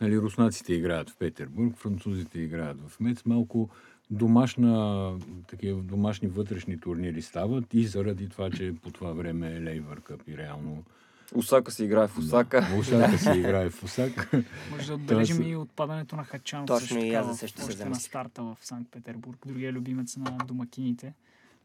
Нали, 0.00 0.18
руснаците 0.18 0.74
играят 0.74 1.10
в 1.10 1.16
Петербург, 1.16 1.76
французите 1.76 2.40
играят 2.40 2.88
в 2.88 3.00
Мец. 3.00 3.24
Малко 3.24 3.68
домашна, 4.10 5.12
такива 5.48 5.82
домашни 5.82 6.28
вътрешни 6.28 6.80
турнири 6.80 7.22
стават 7.22 7.74
и 7.74 7.84
заради 7.86 8.28
това, 8.28 8.50
че 8.50 8.74
по 8.82 8.90
това 8.90 9.12
време 9.12 9.56
е 9.56 9.62
Лейвър 9.62 10.00
Къп 10.00 10.28
и 10.28 10.36
реално... 10.36 10.84
Осака 11.34 11.70
се 11.70 11.84
играе 11.84 12.08
в 12.08 12.18
Осака. 12.18 12.60
Да, 12.62 12.76
Осака 12.76 13.18
се 13.18 13.32
играе 13.32 13.70
в 13.70 13.84
Осака. 13.84 14.42
Може 14.70 14.86
да 14.86 14.94
отбележим 14.94 15.42
и 15.42 15.56
отпадането 15.56 16.16
на 16.16 16.24
Хачанов. 16.24 16.66
Точно 16.66 16.98
и 16.98 17.14
аз 17.14 17.26
за 17.26 17.32
в- 17.32 17.36
също 17.36 17.62
се 17.62 17.84
на 17.84 17.94
старта 17.94 18.42
в 18.42 18.58
Санкт-Петербург. 18.62 19.38
Другия 19.46 19.72
любимец 19.72 20.16
на 20.16 20.30
домакините. 20.38 21.14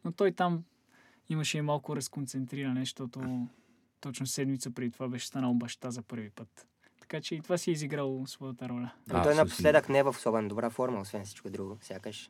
Но 0.06 0.12
той 0.12 0.32
там 0.32 0.64
имаше 1.30 1.58
и 1.58 1.62
малко 1.62 1.96
разконцентриране, 1.96 2.80
защото 2.80 3.48
точно 4.02 4.28
седмица 4.28 4.72
преди 4.72 4.92
това 4.92 5.08
беше 5.08 5.28
станал 5.28 5.54
баща 5.54 5.92
за 5.92 6.02
първи 6.02 6.30
път. 6.30 6.68
Така 7.02 7.22
че 7.22 7.36
и 7.36 7.42
това 7.42 7.58
си 7.58 7.70
е 7.70 7.74
изиграло 7.74 8.28
своята 8.28 8.70
роля. 8.70 8.92
Но 9.08 9.18
А, 9.18 9.24
той 9.24 9.36
напоследък 9.36 9.90
не 9.90 10.00
е 10.00 10.04
в 10.04 10.10
особено 10.10 10.50
добра 10.50 10.70
форма, 10.70 11.00
освен 11.00 11.26
всичко 11.26 11.50
друго. 11.50 11.78
Сякаш. 11.82 12.30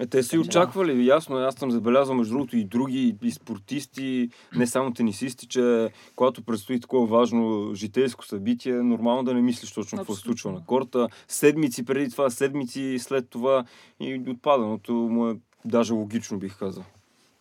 Е, 0.00 0.06
те 0.06 0.22
си 0.22 0.30
че- 0.30 0.38
очаквали, 0.38 1.06
ясно, 1.06 1.38
е, 1.38 1.44
аз 1.44 1.54
съм 1.54 1.70
забелязал 1.70 2.14
между 2.14 2.34
другото 2.34 2.56
и 2.56 2.64
други, 2.64 3.16
и 3.22 3.30
спортисти, 3.30 4.28
не 4.56 4.66
само 4.66 4.92
тенисисти, 4.92 5.46
че 5.46 5.90
когато 6.16 6.42
предстои 6.42 6.80
такова 6.80 7.06
важно 7.06 7.70
житейско 7.74 8.24
събитие, 8.26 8.72
е 8.72 8.82
нормално 8.82 9.24
да 9.24 9.34
не 9.34 9.42
мислиш 9.42 9.72
точно 9.72 9.98
какво 9.98 10.14
се 10.14 10.20
случва 10.20 10.52
на 10.52 10.64
корта. 10.64 11.08
Седмици 11.28 11.84
преди 11.84 12.10
това, 12.10 12.30
седмици 12.30 12.96
след 12.98 13.28
това 13.30 13.64
и 14.00 14.22
отпадането 14.28 14.92
му 14.92 15.28
е 15.28 15.36
даже 15.64 15.92
логично, 15.92 16.38
бих 16.38 16.58
казал. 16.58 16.84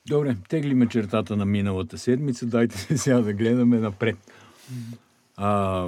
Добре, 0.08 0.38
теглиме 0.50 0.88
чертата 0.88 1.36
на 1.36 1.46
миналата 1.46 1.98
седмица. 1.98 2.46
Дайте 2.46 2.78
се 2.78 2.98
сега 2.98 3.22
да 3.22 3.34
гледаме 3.34 3.80
напред. 3.80 4.18
А, 5.38 5.88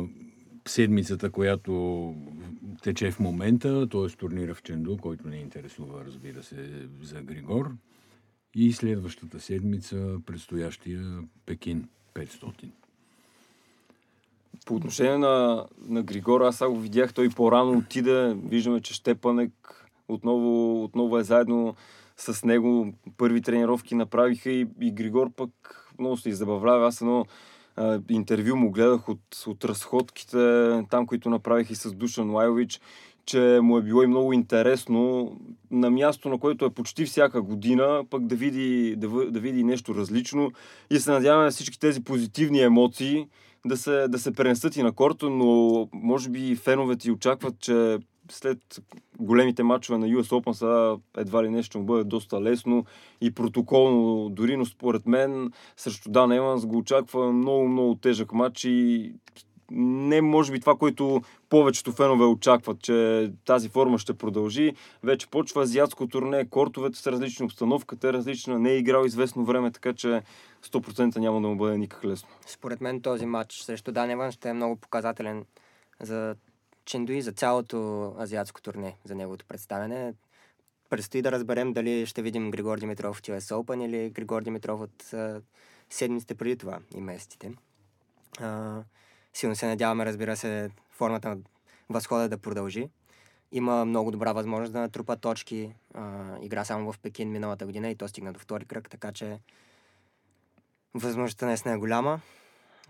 седмицата, 0.67 1.31
която 1.31 2.15
тече 2.83 3.11
в 3.11 3.19
момента, 3.19 3.89
т.е. 3.89 4.07
турнира 4.07 4.53
в 4.53 4.63
Ченду, 4.63 4.97
който 4.97 5.27
не 5.27 5.35
интересува, 5.35 6.05
разбира 6.05 6.43
се, 6.43 6.87
за 7.01 7.21
Григор. 7.21 7.71
И 8.55 8.73
следващата 8.73 9.39
седмица, 9.39 10.17
предстоящия 10.25 11.19
Пекин 11.45 11.89
500. 12.13 12.69
По 14.65 14.75
отношение 14.75 15.17
на, 15.17 15.65
на 15.87 16.03
Григор, 16.03 16.41
аз 16.41 16.57
сега 16.57 16.69
го 16.69 16.79
видях, 16.79 17.13
той 17.13 17.29
по-рано 17.29 17.77
отиде. 17.77 18.37
Виждаме, 18.43 18.81
че 18.81 18.93
Щепанек 18.93 19.85
отново, 20.07 20.83
отново 20.83 21.17
е 21.17 21.23
заедно 21.23 21.75
с 22.17 22.45
него. 22.45 22.93
Първи 23.17 23.41
тренировки 23.41 23.95
направиха 23.95 24.51
и, 24.51 24.67
и 24.81 24.91
Григор 24.91 25.31
пък 25.35 25.51
много 25.99 26.17
се 26.17 26.31
забавлява. 26.31 26.87
Аз 26.87 27.01
едно 27.01 27.25
интервю 28.09 28.55
му 28.55 28.71
гледах 28.71 29.09
от, 29.09 29.43
от 29.47 29.65
разходките, 29.65 30.37
там, 30.89 31.07
които 31.07 31.29
направих 31.29 31.69
и 31.69 31.75
с 31.75 31.93
Душан 31.93 32.31
Лайович, 32.31 32.81
че 33.25 33.59
му 33.61 33.77
е 33.77 33.81
било 33.81 34.03
и 34.03 34.07
много 34.07 34.33
интересно 34.33 35.31
на 35.71 35.89
място, 35.89 36.29
на 36.29 36.39
което 36.39 36.65
е 36.65 36.69
почти 36.69 37.05
всяка 37.05 37.41
година, 37.41 38.03
пък 38.09 38.25
да 38.25 38.35
види, 38.35 38.95
да, 38.95 39.07
да 39.31 39.39
види 39.39 39.63
нещо 39.63 39.95
различно. 39.95 40.51
И 40.89 40.99
се 40.99 41.11
надяваме 41.11 41.51
всички 41.51 41.79
тези 41.79 42.03
позитивни 42.03 42.61
емоции 42.61 43.27
да 43.65 43.77
се, 43.77 44.07
да 44.07 44.19
се 44.19 44.33
пренесат 44.33 44.75
и 44.75 44.83
на 44.83 44.91
корта, 44.91 45.29
но 45.29 45.89
може 45.93 46.29
би 46.29 46.55
феновете 46.55 47.11
очакват, 47.11 47.59
че 47.59 47.97
след 48.31 48.57
големите 49.19 49.63
матчове 49.63 49.97
на 49.97 50.07
US 50.07 50.23
Open 50.23 50.51
сега 50.51 50.95
едва 51.17 51.43
ли 51.43 51.49
нещо 51.49 51.79
му 51.79 51.85
бъде 51.85 52.03
доста 52.03 52.41
лесно 52.41 52.85
и 53.21 53.31
протоколно 53.31 54.29
дори, 54.29 54.57
но 54.57 54.65
според 54.65 55.05
мен 55.05 55.51
срещу 55.77 56.11
Дан 56.11 56.31
Еванс 56.31 56.65
го 56.65 56.77
очаква 56.77 57.31
много, 57.31 57.67
много 57.67 57.95
тежък 57.95 58.33
матч 58.33 58.63
и 58.63 59.13
не 59.71 60.21
може 60.21 60.51
би 60.51 60.59
това, 60.59 60.75
което 60.75 61.21
повечето 61.49 61.91
фенове 61.91 62.25
очакват, 62.25 62.81
че 62.81 63.31
тази 63.45 63.69
форма 63.69 63.97
ще 63.97 64.13
продължи. 64.13 64.73
Вече 65.03 65.27
почва 65.27 65.61
азиатско 65.61 66.07
турне, 66.07 66.49
кортовете 66.49 66.97
са 66.97 67.11
различни, 67.11 67.45
обстановката 67.45 68.07
е 68.09 68.13
различна, 68.13 68.59
не 68.59 68.71
е 68.71 68.77
играл 68.77 69.05
известно 69.05 69.45
време, 69.45 69.71
така 69.71 69.93
че 69.93 70.21
100% 70.65 71.17
няма 71.17 71.41
да 71.41 71.47
му 71.47 71.55
бъде 71.55 71.77
никак 71.77 72.05
лесно. 72.05 72.29
Според 72.47 72.81
мен 72.81 73.01
този 73.01 73.25
матч 73.25 73.61
срещу 73.61 73.91
Даневан 73.91 74.31
ще 74.31 74.49
е 74.49 74.53
много 74.53 74.75
показателен 74.75 75.45
за 76.01 76.35
Чендуи, 76.85 77.21
за 77.21 77.31
цялото 77.31 78.07
азиатско 78.19 78.61
турне, 78.61 78.97
за 79.03 79.15
неговото 79.15 79.45
представяне. 79.45 80.13
Предстои 80.89 81.21
да 81.21 81.31
разберем 81.31 81.73
дали 81.73 82.05
ще 82.05 82.21
видим 82.21 82.51
Григор 82.51 82.79
Димитров 82.79 83.17
в 83.17 83.21
US 83.21 83.39
Open 83.39 83.85
или 83.85 84.09
Григор 84.09 84.43
Димитров 84.43 84.81
от 84.81 85.13
а, 85.13 85.41
седмиците 85.89 86.35
преди 86.35 86.57
това 86.57 86.79
и 86.95 87.01
месеците. 87.01 87.51
А, 88.39 88.83
силно 89.33 89.55
се 89.55 89.67
надяваме, 89.67 90.05
разбира 90.05 90.37
се, 90.37 90.69
формата 90.91 91.29
на 91.29 91.37
възхода 91.89 92.29
да 92.29 92.37
продължи. 92.37 92.89
Има 93.51 93.85
много 93.85 94.11
добра 94.11 94.33
възможност 94.33 94.73
да 94.73 94.79
натрупа 94.79 95.17
точки. 95.17 95.73
А, 95.93 96.35
игра 96.41 96.65
само 96.65 96.91
в 96.91 96.99
Пекин 96.99 97.31
миналата 97.31 97.65
година 97.65 97.89
и 97.89 97.95
то 97.95 98.07
стигна 98.07 98.33
до 98.33 98.39
втори 98.39 98.65
кръг, 98.65 98.89
така 98.89 99.11
че 99.11 99.39
възможността 100.93 101.45
наистина 101.45 101.73
е 101.73 101.77
голяма. 101.77 102.21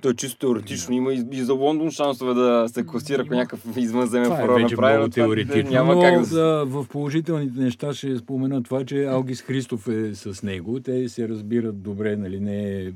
Той 0.01 0.13
чисто 0.15 0.39
теоретично 0.39 0.95
има 0.95 1.13
и, 1.13 1.25
и 1.31 1.43
за 1.43 1.53
Лондон 1.53 1.91
шансове 1.91 2.33
да 2.33 2.65
се 2.69 2.85
класира, 2.85 3.21
ако 3.21 3.33
някакъв 3.33 3.77
извънземен 3.77 4.25
Това 4.25 4.37
е 4.37 4.41
направи, 4.41 4.63
но 4.63 4.67
много 4.67 4.75
това 4.75 5.09
теоретично, 5.09 5.71
Няма 5.71 5.95
но 5.95 6.01
как 6.01 6.21
да 6.21 6.27
да, 6.27 6.65
в 6.65 6.85
положителните 6.89 7.59
неща 7.59 7.93
ще 7.93 8.17
спомена 8.17 8.63
това, 8.63 8.85
че 8.85 9.05
Алгис 9.05 9.41
Христов 9.41 9.87
е 9.87 10.15
с 10.15 10.43
него. 10.43 10.79
Те 10.79 11.09
се 11.09 11.29
разбират 11.29 11.81
добре, 11.81 12.15
нали, 12.15 12.39
не 12.39 12.81
е... 12.81 12.91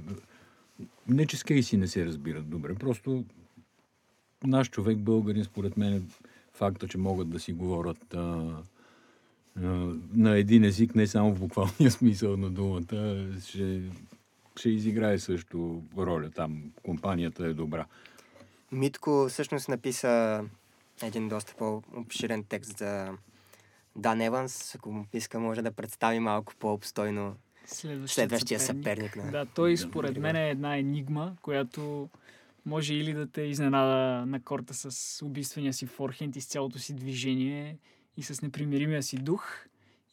Не, 1.09 1.25
че 1.25 1.37
с 1.37 1.43
Кейси 1.43 1.77
не 1.77 1.87
се 1.87 2.05
разбират 2.05 2.49
добре, 2.49 2.75
просто 2.75 3.23
наш 4.43 4.69
човек, 4.69 4.97
българин, 4.97 5.43
според 5.43 5.77
мен, 5.77 5.93
е 5.93 6.01
факта, 6.53 6.87
че 6.87 6.97
могат 6.97 7.29
да 7.29 7.39
си 7.39 7.53
говорят 7.53 8.13
а, 8.13 8.45
а, 9.63 9.93
на 10.15 10.37
един 10.37 10.63
език, 10.63 10.95
не 10.95 11.07
само 11.07 11.35
в 11.35 11.39
буквалния 11.39 11.91
смисъл 11.99 12.37
на 12.37 12.49
думата, 12.49 13.25
ще, 13.47 13.81
ще 14.59 14.69
изиграе 14.69 15.19
също 15.19 15.83
роля 15.97 16.29
там. 16.31 16.63
Компанията 16.85 17.45
е 17.45 17.53
добра. 17.53 17.85
Митко 18.71 19.25
всъщност 19.29 19.69
написа 19.69 20.43
един 21.03 21.29
доста 21.29 21.55
по-обширен 21.57 22.43
текст 22.43 22.77
за 22.77 23.11
Дан 23.95 24.21
Еванс. 24.21 24.75
Ако 24.75 24.91
му 24.91 25.05
иска, 25.13 25.39
може 25.39 25.61
да 25.61 25.71
представи 25.71 26.19
малко 26.19 26.53
по-обстойно 26.59 27.35
Следващият 27.65 28.11
следващия 28.11 28.59
съперник. 28.59 29.15
на 29.15 29.31
Да, 29.31 29.45
той 29.45 29.71
Да, 29.71 29.77
според 29.77 30.11
Григор. 30.11 30.21
мен 30.21 30.35
е 30.35 30.49
една 30.49 30.77
енигма, 30.77 31.35
която 31.41 32.09
може 32.65 32.93
или 32.93 33.13
да 33.13 33.27
те 33.27 33.41
изненада 33.41 34.25
на 34.25 34.41
корта 34.41 34.73
с 34.73 35.21
убийствения 35.25 35.73
си 35.73 35.85
форхенд 35.85 36.35
и 36.35 36.41
с 36.41 36.47
цялото 36.47 36.79
си 36.79 36.93
движение 36.93 37.77
и 38.17 38.23
с 38.23 38.41
непримиримия 38.41 39.03
си 39.03 39.17
дух, 39.17 39.53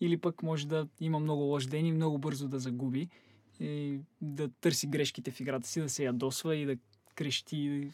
или 0.00 0.17
пък 0.17 0.43
може 0.43 0.67
да 0.67 0.88
има 1.00 1.21
много 1.21 1.43
лош 1.43 1.67
ден 1.67 1.87
и 1.87 1.93
много 1.93 2.19
бързо 2.19 2.49
да 2.49 2.59
загуби 2.59 3.09
и 3.61 3.99
да 4.21 4.49
търси 4.49 4.87
грешките 4.87 5.31
в 5.31 5.41
играта 5.41 5.69
си, 5.69 5.81
да 5.81 5.89
се 5.89 6.05
ядосва 6.05 6.57
и 6.57 6.67
да 6.67 6.77
крещи 7.15 7.91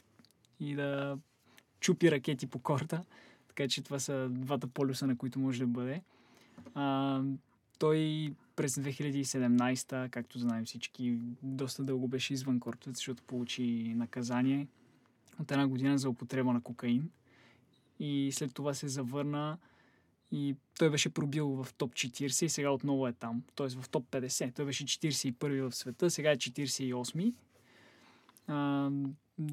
и 0.60 0.74
да 0.74 1.18
чупи 1.80 2.10
ракети 2.10 2.46
по 2.46 2.58
корта. 2.58 3.04
Така 3.48 3.68
че 3.68 3.82
това 3.82 3.98
са 3.98 4.28
двата 4.30 4.66
полюса, 4.66 5.06
на 5.06 5.16
които 5.16 5.38
може 5.38 5.58
да 5.58 5.66
бъде. 5.66 6.02
А, 6.74 7.22
той 7.78 8.32
през 8.56 8.74
2017, 8.74 10.10
както 10.10 10.38
знаем 10.38 10.64
всички, 10.64 11.18
доста 11.42 11.84
дълго 11.84 12.08
беше 12.08 12.34
извън 12.34 12.60
кортовете, 12.60 12.96
защото 12.96 13.22
получи 13.22 13.94
наказание 13.96 14.66
от 15.40 15.50
една 15.50 15.66
година 15.66 15.98
за 15.98 16.08
употреба 16.08 16.52
на 16.52 16.60
кокаин. 16.60 17.10
И 17.98 18.30
след 18.32 18.54
това 18.54 18.74
се 18.74 18.88
завърна 18.88 19.58
и 20.32 20.56
той 20.78 20.90
беше 20.90 21.08
пробил 21.08 21.48
в 21.48 21.74
топ 21.74 21.92
40 21.92 22.44
и 22.44 22.48
сега 22.48 22.70
отново 22.70 23.06
е 23.06 23.12
там. 23.12 23.42
Тоест 23.54 23.80
в 23.80 23.88
топ 23.88 24.10
50. 24.10 24.54
Той 24.54 24.64
беше 24.64 24.84
41 24.84 25.70
в 25.70 25.74
света, 25.74 26.10
сега 26.10 26.30
е 26.30 26.36
48. 26.36 27.34
А, 28.46 28.90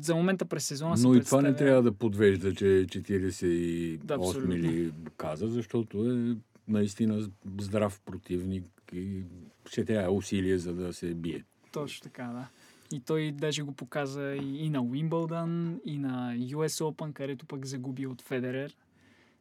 за 0.01 0.15
момента 0.15 0.45
през 0.45 0.65
сезона 0.65 0.97
се 0.97 1.07
Но 1.07 1.15
и 1.15 1.23
това 1.23 1.41
не 1.41 1.55
трябва 1.55 1.81
да 1.81 1.91
подвежда, 1.91 2.53
че 2.53 2.65
48 2.65 3.97
Да, 3.97 4.13
абсолютно. 4.13 4.55
ли 4.55 4.91
каза, 5.17 5.47
защото 5.47 6.11
е 6.11 6.35
наистина 6.67 7.29
здрав 7.59 8.01
противник 8.05 8.65
и 8.93 9.23
ще 9.69 9.85
трябва 9.85 10.11
усилие 10.11 10.57
за 10.57 10.73
да 10.73 10.93
се 10.93 11.13
бие. 11.13 11.43
Точно 11.71 12.03
така, 12.03 12.23
да. 12.23 12.47
И 12.91 12.99
той 12.99 13.31
даже 13.31 13.61
го 13.61 13.71
показа 13.71 14.35
и, 14.35 14.65
и 14.65 14.69
на 14.69 14.81
Уимбълдън, 14.81 15.79
и 15.85 15.97
на 15.97 16.35
US 16.37 16.83
Open, 16.83 17.13
където 17.13 17.45
пък 17.45 17.65
загуби 17.65 18.07
от 18.07 18.21
Федерер. 18.21 18.75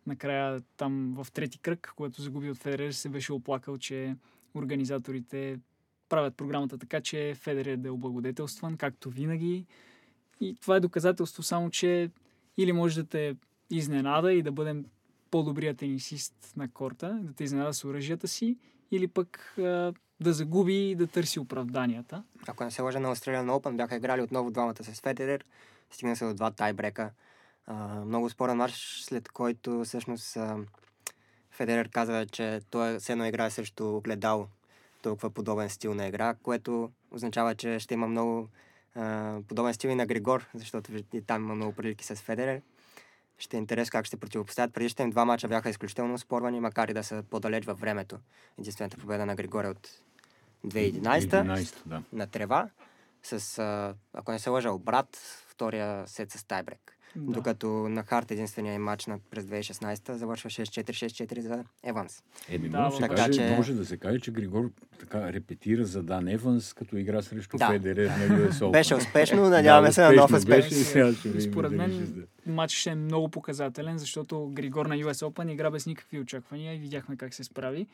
Накрая 0.09 0.61
там 0.77 1.15
в 1.17 1.33
трети 1.33 1.59
кръг, 1.59 1.93
когато 1.97 2.23
загуби 2.23 2.51
от 2.51 2.59
Федерер, 2.59 2.93
се 2.93 3.09
беше 3.09 3.33
оплакал, 3.33 3.79
че 3.79 4.17
организаторите 4.55 5.59
правят 6.09 6.37
програмата 6.37 6.79
така, 6.79 7.01
че 7.01 7.35
Федерер 7.35 7.77
да 7.77 7.89
е 7.89 7.91
облагодетелстван, 7.91 8.77
както 8.77 9.11
винаги. 9.11 9.67
И 10.41 10.57
това 10.61 10.77
е 10.77 10.81
доказателство 10.81 11.43
само, 11.43 11.71
че 11.71 12.11
или 12.57 12.73
може 12.73 13.03
да 13.03 13.09
те 13.09 13.37
изненада 13.71 14.33
и 14.33 14.43
да 14.43 14.53
бъдем 14.53 14.85
по-добрият 15.31 15.79
тенисист 15.79 16.53
на 16.57 16.71
корта, 16.71 17.19
да 17.23 17.33
те 17.33 17.45
изненада 17.45 17.75
с 17.75 17.85
оръжията 17.85 18.29
си, 18.29 18.59
или 18.91 19.09
пък 19.09 19.55
да 20.21 20.33
загуби 20.33 20.91
и 20.91 20.95
да 20.95 21.07
търси 21.07 21.41
оправданията. 21.41 22.23
Ако 22.47 22.65
не 22.65 22.71
се 22.71 22.83
лъжа 22.83 23.01
на 23.01 23.17
Australian 23.17 23.51
Open, 23.51 23.77
бяха 23.77 23.97
играли 23.97 24.23
отново 24.23 24.51
двамата 24.51 24.85
с 24.85 25.01
Федерер. 25.01 25.45
Стигна 25.91 26.17
се 26.17 26.25
до 26.25 26.35
два 26.35 26.51
тайбрека. 26.51 27.11
А, 27.71 28.05
много 28.05 28.31
спорен 28.31 28.57
матч, 28.57 29.03
след 29.03 29.29
който 29.29 29.85
всъщност 29.85 30.37
а, 30.37 30.59
Федерер 31.51 31.89
казва, 31.89 32.27
че 32.27 32.61
той 32.71 32.99
все 32.99 33.13
едно 33.13 33.27
играе 33.27 33.51
срещу 33.51 33.97
огледало 33.97 34.49
толкова 35.03 35.31
подобен 35.31 35.71
стил 35.71 35.95
на 35.95 36.07
игра, 36.07 36.35
което 36.35 36.91
означава, 37.11 37.55
че 37.55 37.79
ще 37.79 37.95
има 37.95 38.09
много 38.09 38.49
а, 38.95 39.39
подобен 39.49 39.75
стил 39.75 39.89
и 39.89 39.95
на 39.95 40.07
Григор, 40.07 40.47
защото 40.55 40.93
и 41.13 41.23
там 41.23 41.43
има 41.43 41.55
много 41.55 41.73
прилики 41.73 42.05
с 42.05 42.17
Федерер. 42.17 42.63
Ще 43.39 43.57
е 43.57 43.61
интересно 43.61 43.91
как 43.91 44.07
ще 44.07 44.17
противопоставят. 44.17 44.75
Предишните 44.75 45.03
им 45.03 45.11
два 45.11 45.25
мача 45.25 45.49
бяха 45.49 45.71
изключително 45.71 46.19
спорвани, 46.19 46.61
макар 46.61 46.89
и 46.89 46.95
да 46.95 47.05
са 47.05 47.25
по-далеч 47.31 47.65
във 47.65 47.81
времето. 47.81 48.19
Единствената 48.59 48.97
победа 48.97 49.27
на 49.27 49.35
Григор 49.37 49.65
е 49.65 49.69
от 49.69 49.89
2011 50.67 51.21
11, 51.21 51.75
да. 51.87 52.03
на 52.13 52.27
трева, 52.27 52.71
с, 53.23 53.59
а, 53.59 53.95
ако 54.13 54.33
не 54.33 54.39
се 54.39 54.51
лъжа, 54.51 54.71
обрат, 54.71 55.17
втория 55.49 56.09
сет 56.09 56.33
с 56.33 56.45
тайбрек. 56.45 56.98
Да. 57.17 57.33
Докато 57.33 57.69
на 57.69 58.03
харт 58.03 58.31
единствения 58.31 58.81
матч 58.81 59.07
на 59.07 59.19
през 59.31 59.45
2016 59.45 60.13
завършва 60.13 60.51
6-4, 60.51 60.91
6-4 60.91 61.41
за 61.41 61.65
Еванс. 61.83 62.23
Еми, 62.49 62.69
Да, 62.69 62.79
може, 62.81 62.91
да 62.91 62.97
се 62.97 63.01
така 63.03 63.15
каже, 63.15 63.33
че- 63.33 63.55
може 63.57 63.75
да 63.75 63.87
се 63.87 63.97
каже, 63.97 64.21
че 64.21 64.31
Григор 64.31 64.71
така 65.01 65.33
репетира 65.33 65.85
за 65.85 66.03
Дан 66.03 66.29
Еванс, 66.29 66.73
като 66.73 66.97
игра 66.97 67.23
срещу 67.23 67.57
Да. 67.57 67.67
Федерер 67.67 68.07
на 68.09 68.17
US 68.17 68.51
Open. 68.53 68.71
Беше 68.71 68.95
успешно, 68.95 69.49
надяваме 69.49 69.93
се 69.93 70.03
на 70.03 70.13
нов 70.13 70.33
успех. 70.33 70.57
Беше, 70.57 70.69
и 70.69 70.85
сега 70.85 71.13
ще 71.15 71.29
И 71.29 71.33
видим 71.33 71.53
според 71.53 71.73
мен 71.73 72.27
ще 72.69 72.91
е 72.91 72.95
много 72.95 73.29
показателен, 73.29 73.99
защото 73.99 74.51
Григор 74.53 74.87
на 74.87 74.95
US 74.97 75.27
Open 75.27 75.53
игра 75.53 75.71
без 75.71 75.87
никакви 75.87 76.21
очаквания 76.21 76.75
и 76.75 76.79
видяхме 76.79 77.17
как 77.17 77.35
се 77.35 77.45
справи. 77.45 77.87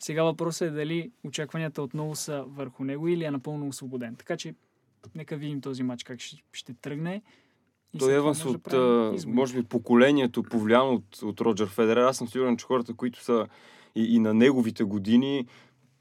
Сега 0.00 0.22
въпросът 0.22 0.68
е 0.68 0.70
дали 0.70 1.10
очакванията 1.24 1.82
отново 1.82 2.16
са 2.16 2.44
върху 2.46 2.84
него 2.84 3.08
или 3.08 3.24
е 3.24 3.30
напълно 3.30 3.68
освободен. 3.68 4.16
Така 4.16 4.36
че 4.36 4.54
нека 5.14 5.36
видим 5.36 5.60
този 5.60 5.82
матч 5.82 6.04
как 6.04 6.20
ще, 6.20 6.36
ще 6.52 6.74
тръгне. 6.74 7.22
И 7.94 7.98
Той 7.98 8.14
Еванс 8.14 8.42
да 8.42 8.48
от, 8.48 8.62
правим 8.62 9.12
а, 9.12 9.14
изводи. 9.14 9.36
може 9.36 9.54
би, 9.54 9.62
поколението, 9.62 10.42
повлияно 10.42 10.92
от, 10.92 11.22
от 11.22 11.40
Роджер 11.40 11.68
Федерер. 11.68 12.02
Аз 12.02 12.16
съм 12.16 12.28
сигурен, 12.28 12.56
че 12.56 12.66
хората, 12.66 12.94
които 12.94 13.24
са 13.24 13.46
и, 13.94 14.14
и 14.14 14.18
на 14.18 14.34
неговите 14.34 14.84
години, 14.84 15.46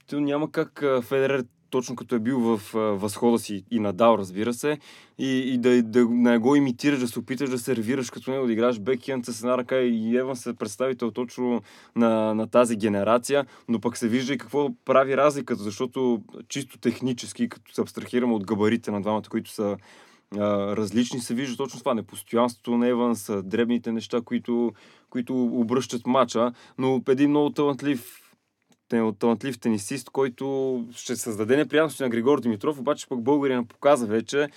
то 0.10 0.20
няма 0.20 0.52
как 0.52 0.84
Федерер, 1.02 1.46
точно 1.70 1.96
като 1.96 2.16
е 2.16 2.20
бил 2.20 2.40
в 2.40 2.76
а, 2.76 2.80
възхода 2.80 3.40
си 3.40 3.64
и 3.72 3.80
надал, 3.80 4.16
разбира 4.18 4.54
се, 4.54 4.78
и, 5.18 5.54
и 5.54 5.58
да, 5.58 5.84
да 5.84 6.06
не 6.10 6.38
го 6.38 6.56
имитираш, 6.56 7.00
да 7.00 7.08
се 7.08 7.20
опиташ 7.20 7.50
да 7.50 7.60
сервираш 7.60 8.10
като 8.10 8.32
него, 8.32 8.46
да 8.46 8.54
играеш 8.54 8.80
бекхенд 8.80 9.26
с 9.26 9.42
една 9.42 9.58
ръка 9.58 9.80
и 9.80 10.18
Еванс 10.18 10.46
е 10.46 10.54
представител 10.54 11.12
точно 11.12 11.62
на, 11.96 12.34
на 12.34 12.48
тази 12.48 12.76
генерация, 12.76 13.46
но 13.68 13.80
пък 13.80 13.98
се 13.98 14.08
вижда 14.08 14.34
и 14.34 14.38
какво 14.38 14.70
прави 14.86 15.18
разликата, 15.18 15.64
защото 15.64 16.22
чисто 16.48 16.78
технически, 16.78 17.50
като 17.50 17.74
се 17.74 17.82
абстрахираме 17.82 18.34
от 18.34 18.46
габарите 18.46 18.92
на 18.92 19.02
двамата, 19.02 19.30
които 19.30 19.52
са 19.52 19.78
различни, 20.38 21.20
се 21.20 21.34
вижда 21.34 21.58
точно 21.58 21.80
това. 21.80 21.94
Непостоянството 21.94 22.78
на 22.78 22.88
Еванс, 22.88 23.32
дребните 23.44 23.92
неща, 23.92 24.22
които, 24.22 24.72
които 25.10 25.46
обръщат 25.46 26.08
матча, 26.08 26.52
но 26.78 27.02
един 27.08 27.30
много 27.30 27.50
талантлив 27.50 28.30
талантлив 29.20 29.60
тенисист, 29.60 30.10
който 30.10 30.86
ще 30.96 31.16
създаде 31.16 31.58
неприятности 31.58 32.04
на 32.04 32.10
Григор 32.10 32.42
Димитров, 32.42 32.80
обаче 32.80 33.08
пък 33.08 33.22
българина 33.22 33.64
показа 33.64 34.06
вече, 34.06 34.50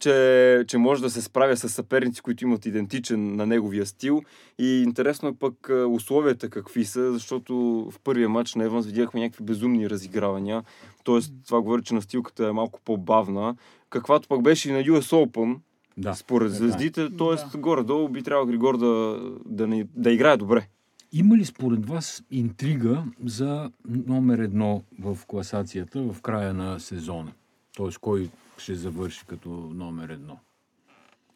че, 0.00 0.64
че 0.68 0.78
може 0.78 1.02
да 1.02 1.10
се 1.10 1.22
справя 1.22 1.56
с 1.56 1.68
съперници, 1.68 2.22
които 2.22 2.44
имат 2.44 2.66
идентичен 2.66 3.36
на 3.36 3.46
неговия 3.46 3.86
стил. 3.86 4.22
И 4.58 4.82
интересно 4.82 5.28
е 5.28 5.34
пък 5.40 5.70
условията 5.88 6.50
какви 6.50 6.84
са, 6.84 7.12
защото 7.12 7.54
в 7.90 8.00
първия 8.04 8.28
матч 8.28 8.54
на 8.54 8.64
Еванс 8.64 8.86
видяхме 8.86 9.20
някакви 9.20 9.44
безумни 9.44 9.90
разигравания. 9.90 10.62
Тоест, 11.04 11.32
това 11.46 11.62
говори, 11.62 11.82
че 11.82 11.94
настилката 11.94 12.46
е 12.46 12.52
малко 12.52 12.80
по-бавна. 12.84 13.56
Каквато 13.90 14.28
пък 14.28 14.42
беше 14.42 14.68
и 14.68 14.72
на 14.72 14.78
US 14.78 15.26
Open, 15.26 15.58
Да. 15.96 16.14
според 16.14 16.52
е. 16.52 16.54
звездите, 16.54 17.10
т.е. 17.18 17.34
Да. 17.52 17.58
горе-долу 17.58 18.08
би 18.08 18.22
трябвало 18.22 18.46
Григор 18.46 18.76
да, 18.78 19.20
да, 19.46 19.66
не, 19.66 19.86
да 19.94 20.12
играе 20.12 20.36
добре. 20.36 20.66
Има 21.12 21.36
ли 21.36 21.44
според 21.44 21.86
вас 21.86 22.22
интрига 22.30 23.04
за 23.24 23.70
номер 24.06 24.38
едно 24.38 24.82
в 25.00 25.18
класацията 25.26 26.02
в 26.12 26.20
края 26.20 26.54
на 26.54 26.80
сезона? 26.80 27.32
Тоест, 27.76 27.98
кой 27.98 28.28
ще 28.58 28.74
завърши 28.74 29.26
като 29.26 29.48
номер 29.74 30.08
едно? 30.08 30.38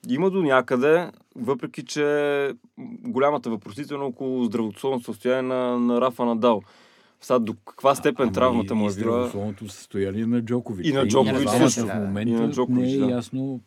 Има 0.09 0.31
до 0.31 0.43
някъде, 0.43 1.11
въпреки 1.37 1.85
че 1.85 2.53
голямата 3.05 3.51
въпросителна 3.51 4.05
около 4.05 4.45
здравословното 4.45 5.05
състояние 5.05 5.43
на, 5.43 5.79
на 5.79 6.01
Рафа 6.01 6.25
Надал. 6.25 6.63
Сега 7.25 7.39
до 7.39 7.55
каква 7.67 7.95
степен 7.95 8.23
Ама 8.23 8.33
травмата 8.33 8.75
му 8.75 8.81
е 8.81 8.85
била... 8.85 8.91
здравословното 8.91 9.69
състояние 9.69 10.27
на 10.27 10.43
Джокович. 10.43 10.87
И 10.87 10.93
на 10.93 11.09
Джокович 11.09 11.49
също. 11.49 11.87
В 11.87 11.97
И 11.97 11.99
момента 11.99 12.43
на 12.43 12.51
Джокович, 12.51 12.89
не 12.89 12.93
е 12.93 12.99
да. 12.99 13.11
ясно. 13.11 13.61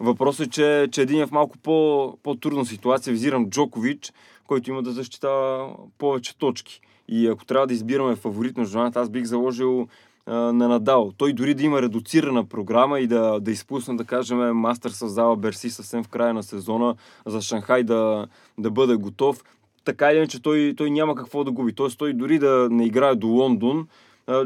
Въпросът 0.00 0.46
е, 0.46 0.50
че, 0.50 0.88
че 0.92 1.02
един 1.02 1.20
е 1.20 1.26
в 1.26 1.30
малко 1.30 1.58
по, 1.58 2.16
по-трудна 2.22 2.66
ситуация. 2.66 3.12
Визирам 3.12 3.50
Джокович, 3.50 4.12
който 4.46 4.70
има 4.70 4.82
да 4.82 4.92
защитава 4.92 5.68
повече 5.98 6.38
точки. 6.38 6.80
И 7.08 7.26
ако 7.26 7.44
трябва 7.44 7.66
да 7.66 7.74
избираме 7.74 8.16
фаворит 8.16 8.56
на 8.56 8.64
журналата, 8.64 9.00
аз 9.00 9.10
бих 9.10 9.24
заложил 9.24 9.88
а, 10.26 10.34
на 10.34 10.68
Надал. 10.68 11.12
Той 11.16 11.32
дори 11.32 11.54
да 11.54 11.62
има 11.62 11.82
редуцирана 11.82 12.44
програма 12.44 13.00
и 13.00 13.06
да, 13.06 13.40
да 13.40 13.50
изпусне, 13.50 13.96
да 13.96 14.04
кажем, 14.04 14.38
мастер 14.38 14.90
в 14.90 14.94
зала 14.94 15.36
Берси 15.36 15.70
съвсем 15.70 16.04
в 16.04 16.08
края 16.08 16.34
на 16.34 16.42
сезона 16.42 16.94
за 17.26 17.40
Шанхай 17.40 17.82
да, 17.82 18.26
да 18.58 18.70
бъде 18.70 18.96
готов. 18.96 19.42
Така 19.84 20.10
или 20.10 20.16
иначе 20.16 20.42
той, 20.42 20.74
той 20.76 20.90
няма 20.90 21.14
какво 21.14 21.44
да 21.44 21.52
губи. 21.52 21.74
Тоест 21.74 21.98
той 21.98 22.12
дори 22.12 22.38
да 22.38 22.68
не 22.70 22.86
играе 22.86 23.14
до 23.14 23.26
Лондон, 23.26 23.88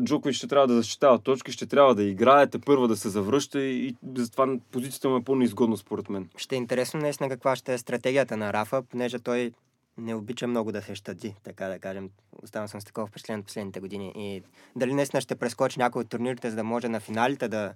Джокович 0.05 0.37
ще 0.37 0.46
трябва 0.46 0.66
да 0.66 0.74
защитава 0.74 1.18
точки, 1.18 1.53
ще 1.53 1.66
трябва 1.66 1.94
да 1.94 2.03
играе, 2.03 2.46
те 2.46 2.59
първа 2.59 2.88
да 2.88 2.96
се 2.96 3.09
завръща 3.09 3.61
и 3.61 3.96
затова 4.16 4.57
позицията 4.72 5.09
му 5.09 5.16
е 5.16 5.24
по-неизгодна 5.24 5.77
според 5.77 6.09
мен. 6.09 6.29
Ще 6.37 6.55
е 6.55 6.59
интересно 6.59 7.01
наистина 7.01 7.29
каква 7.29 7.57
ще 7.57 7.74
е 7.74 7.79
стратегията 7.79 8.37
на 8.37 8.53
Рафа, 8.53 8.83
понеже 8.83 9.18
той 9.18 9.53
не 9.98 10.14
обича 10.14 10.46
много 10.46 10.72
да 10.72 10.83
се 10.83 10.94
щади, 10.94 11.35
така 11.44 11.66
да 11.66 11.79
кажем. 11.79 12.11
Оставам 12.42 12.68
съм 12.68 12.81
с 12.81 12.85
такова 12.85 13.07
впечатление 13.07 13.40
от 13.40 13.46
последните 13.46 13.81
години. 13.81 14.12
И 14.16 14.42
дали 14.77 14.94
наистина 14.94 15.20
ще 15.20 15.35
прескочи 15.35 15.79
някой 15.79 16.03
от 16.03 16.09
турнирите, 16.09 16.51
за 16.51 16.57
да 16.57 16.64
може 16.64 16.88
на 16.88 17.01
финалите 17.01 17.48
да 17.48 17.74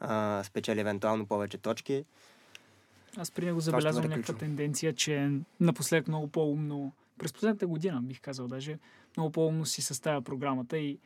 а, 0.00 0.42
спечели 0.44 0.80
евентуално 0.80 1.26
повече 1.26 1.58
точки. 1.58 2.04
Аз 3.18 3.30
при 3.30 3.44
него 3.44 3.60
забелязвам 3.60 4.08
някаква 4.08 4.34
тенденция, 4.34 4.92
че 4.92 5.30
напоследък 5.60 6.08
много 6.08 6.28
по-умно, 6.28 6.92
през 7.18 7.32
последната 7.32 7.66
година 7.66 8.02
бих 8.02 8.20
казал 8.20 8.48
даже, 8.48 8.78
много 9.16 9.32
по-умно 9.32 9.66
си 9.66 9.82
съставя 9.82 10.22
програмата 10.22 10.78
и 10.78 10.98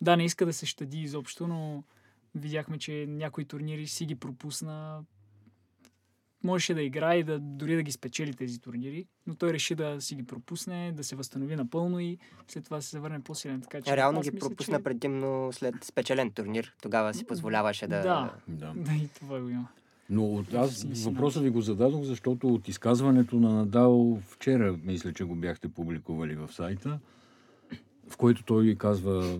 да, 0.00 0.16
не 0.16 0.24
иска 0.24 0.46
да 0.46 0.52
се 0.52 0.66
щади 0.66 1.00
изобщо, 1.00 1.46
но 1.46 1.84
видяхме, 2.34 2.78
че 2.78 3.06
някои 3.08 3.44
турнири 3.44 3.86
си 3.86 4.06
ги 4.06 4.14
пропусна. 4.14 5.04
Можеше 6.44 6.74
да 6.74 6.82
играе 6.82 7.18
и 7.18 7.24
да, 7.24 7.38
дори 7.38 7.76
да 7.76 7.82
ги 7.82 7.92
спечели 7.92 8.34
тези 8.34 8.60
турнири, 8.60 9.06
но 9.26 9.34
той 9.34 9.52
реши 9.52 9.74
да 9.74 10.00
си 10.00 10.14
ги 10.14 10.26
пропусне, 10.26 10.92
да 10.92 11.04
се 11.04 11.16
възстанови 11.16 11.56
напълно 11.56 12.00
и 12.00 12.18
след 12.48 12.64
това 12.64 12.76
да 12.76 12.82
се 12.82 12.90
завърне 12.90 13.20
по-силен. 13.20 13.60
Така, 13.60 13.80
че 13.80 13.96
Реално 13.96 14.20
ги 14.20 14.30
мисля, 14.30 14.48
пропусна 14.48 14.78
че... 14.78 14.84
предимно 14.84 15.52
след 15.52 15.74
спечелен 15.84 16.30
турнир. 16.30 16.74
Тогава 16.82 17.14
си 17.14 17.24
позволяваше 17.24 17.86
да... 17.86 18.02
Да. 18.02 18.34
Да. 18.48 18.72
Да, 18.76 18.92
и 18.92 19.08
това 19.08 19.40
го 19.40 19.48
има. 19.48 19.68
Но 20.10 20.44
аз 20.54 20.86
въпроса 21.04 21.40
ви 21.40 21.50
го 21.50 21.60
зададох, 21.60 22.02
защото 22.02 22.48
от 22.48 22.68
изказването 22.68 23.36
на 23.36 23.54
Надал 23.54 24.20
вчера, 24.26 24.76
мисля, 24.84 25.12
че 25.12 25.24
го 25.24 25.34
бяхте 25.34 25.68
публикували 25.68 26.34
в 26.34 26.52
сайта, 26.52 26.98
в 28.08 28.16
който 28.16 28.44
той 28.44 28.74
казва 28.78 29.38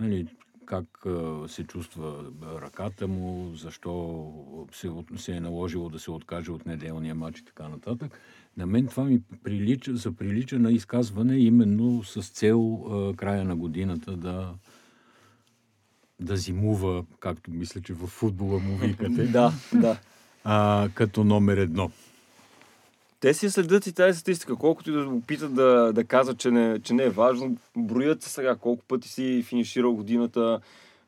нали, 0.00 0.26
как 0.66 1.06
се 1.46 1.64
чувства 1.64 2.24
ръката 2.62 3.08
му, 3.08 3.54
защо 3.54 4.24
се, 4.72 4.88
от- 4.88 5.18
се 5.20 5.36
е 5.36 5.40
наложило 5.40 5.88
да 5.88 5.98
се 5.98 6.10
откаже 6.10 6.52
от 6.52 6.66
неделния 6.66 7.14
матч 7.14 7.38
и 7.38 7.44
така 7.44 7.68
нататък. 7.68 8.20
На 8.56 8.66
мен 8.66 8.86
това 8.86 9.04
ми 9.04 9.20
прилича, 9.44 9.96
заприлича 9.96 10.58
на 10.58 10.72
изказване 10.72 11.38
именно 11.38 12.02
с 12.04 12.30
цел 12.30 12.84
а, 12.90 13.16
края 13.16 13.44
на 13.44 13.56
годината 13.56 14.16
да 14.16 14.54
да 16.20 16.36
зимува, 16.36 17.04
както 17.20 17.50
мисля, 17.50 17.80
че 17.80 17.92
в 17.92 18.06
футбола 18.06 18.58
му 18.58 18.76
викате, 18.76 19.26
Да, 19.32 19.52
да. 19.74 19.96
а, 20.44 20.88
като 20.94 21.24
номер 21.24 21.56
едно. 21.56 21.90
Те 23.20 23.34
си 23.34 23.50
следят 23.50 23.86
и 23.86 23.92
тази 23.92 24.18
статистика. 24.18 24.56
Колкото 24.56 24.90
и 24.90 24.92
да 24.92 25.08
опитат 25.08 25.54
да, 25.54 25.92
да 25.92 26.04
казват, 26.04 26.38
че 26.38 26.50
не, 26.50 26.80
че 26.82 26.94
не 26.94 27.02
е 27.04 27.10
важно, 27.10 27.56
броят 27.76 28.22
се 28.22 28.30
сега 28.30 28.56
колко 28.56 28.84
пъти 28.84 29.08
си 29.08 29.44
финиширал 29.46 29.94
годината 29.94 30.60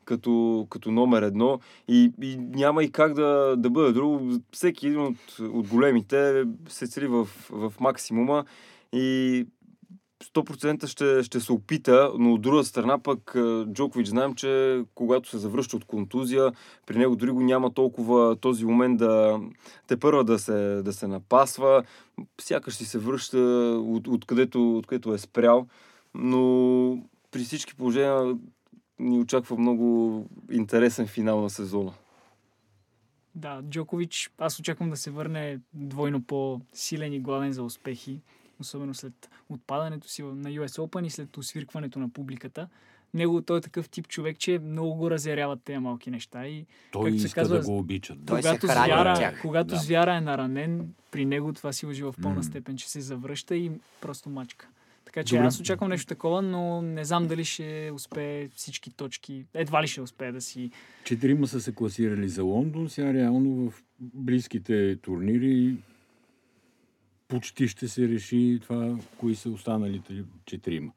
като, 0.05 0.67
като 0.69 0.91
номер 0.91 1.21
едно 1.21 1.59
и, 1.87 2.11
и 2.21 2.37
няма 2.37 2.83
и 2.83 2.91
как 2.91 3.13
да, 3.13 3.55
да 3.57 3.69
бъде 3.69 3.91
друго. 3.91 4.39
Всеки 4.51 4.87
един 4.87 5.01
от, 5.01 5.39
от 5.39 5.67
големите 5.67 6.43
се 6.69 6.87
цели 6.87 7.07
в, 7.07 7.27
в 7.49 7.73
максимума 7.79 8.45
и 8.93 9.45
100% 10.23 10.87
ще, 10.87 11.23
ще 11.23 11.39
се 11.39 11.51
опита, 11.51 12.11
но 12.19 12.33
от 12.33 12.41
друга 12.41 12.63
страна 12.63 12.99
пък 12.99 13.35
а, 13.35 13.65
Джокович 13.73 14.07
знаем, 14.07 14.35
че 14.35 14.81
когато 14.95 15.29
се 15.29 15.37
завръща 15.37 15.75
от 15.75 15.85
контузия, 15.85 16.51
при 16.85 16.97
него 16.97 17.15
дори 17.15 17.31
го 17.31 17.41
няма 17.41 17.73
толкова 17.73 18.35
този 18.35 18.65
момент 18.65 18.97
да 18.97 19.39
те 19.87 19.97
първа 19.97 20.23
да 20.23 20.39
се, 20.39 20.81
да 20.81 20.93
се 20.93 21.07
напасва, 21.07 21.83
сякаш 22.41 22.75
си 22.75 22.85
се 22.85 22.99
връща 22.99 23.37
от, 23.83 24.07
откъдето, 24.07 24.77
откъдето 24.77 25.13
е 25.13 25.17
спрял, 25.17 25.67
но 26.13 27.03
при 27.31 27.39
всички 27.39 27.75
положения 27.75 28.37
ни 28.99 29.19
очаква 29.19 29.57
много 29.57 30.25
интересен 30.51 31.07
финал 31.07 31.41
на 31.41 31.49
сезона. 31.49 31.93
Да, 33.35 33.61
Джокович, 33.69 34.31
аз 34.37 34.59
очаквам 34.59 34.89
да 34.89 34.97
се 34.97 35.11
върне 35.11 35.59
двойно 35.73 36.23
по-силен 36.23 37.13
и 37.13 37.19
гладен 37.19 37.53
за 37.53 37.63
успехи, 37.63 38.21
особено 38.59 38.93
след 38.93 39.29
отпадането 39.49 40.09
си 40.09 40.23
на 40.23 40.49
US 40.49 40.67
Open 40.67 41.05
и 41.05 41.09
след 41.09 41.37
освиркването 41.37 41.99
на 41.99 42.09
публиката. 42.09 42.67
Него 43.13 43.41
той 43.41 43.57
е 43.57 43.61
такъв 43.61 43.89
тип 43.89 44.07
човек, 44.07 44.39
че 44.39 44.59
много 44.59 44.95
го 44.95 45.11
разяряват 45.11 45.59
тези 45.65 45.79
малки 45.79 46.11
неща 46.11 46.47
и 46.47 46.65
Той 46.91 47.03
Както 47.03 47.19
се 47.19 47.25
иска 47.25 47.41
казва, 47.41 47.59
да 47.59 47.65
го 47.65 47.77
обичат. 47.77 48.17
Се 48.17 48.25
когато, 48.25 48.65
от 48.65 48.71
звяра, 48.71 49.15
тях. 49.15 49.41
когато 49.41 49.69
Да. 49.69 49.75
звяра 49.75 50.15
е 50.15 50.21
наранен, 50.21 50.93
при 51.11 51.25
него 51.25 51.53
това 51.53 51.73
си 51.73 51.85
лъжи 51.85 52.03
в 52.03 52.15
пълна 52.21 52.43
степен, 52.43 52.77
че 52.77 52.89
се 52.89 53.01
завръща 53.01 53.55
и 53.55 53.71
просто 54.01 54.29
мачка. 54.29 54.67
Така 55.05 55.23
че 55.23 55.35
Добре. 55.35 55.47
аз 55.47 55.59
очаквам 55.59 55.89
нещо 55.89 56.07
такова, 56.07 56.41
но 56.41 56.81
не 56.81 57.05
знам 57.05 57.27
дали 57.27 57.45
ще 57.45 57.91
успее 57.93 58.47
всички 58.47 58.91
точки. 58.91 59.45
Едва 59.53 59.83
ли 59.83 59.87
ще 59.87 60.01
успее 60.01 60.31
да 60.31 60.41
си... 60.41 60.71
Четирима 61.03 61.47
са 61.47 61.61
се 61.61 61.75
класирали 61.75 62.29
за 62.29 62.43
Лондон, 62.43 62.89
сега 62.89 63.13
реално 63.13 63.69
в 63.69 63.83
близките 63.99 64.97
турнири 65.01 65.75
почти 67.27 67.67
ще 67.67 67.87
се 67.87 68.07
реши 68.07 68.59
това, 68.61 68.97
кои 69.17 69.35
са 69.35 69.49
останалите 69.49 70.23
четирима. 70.45 70.91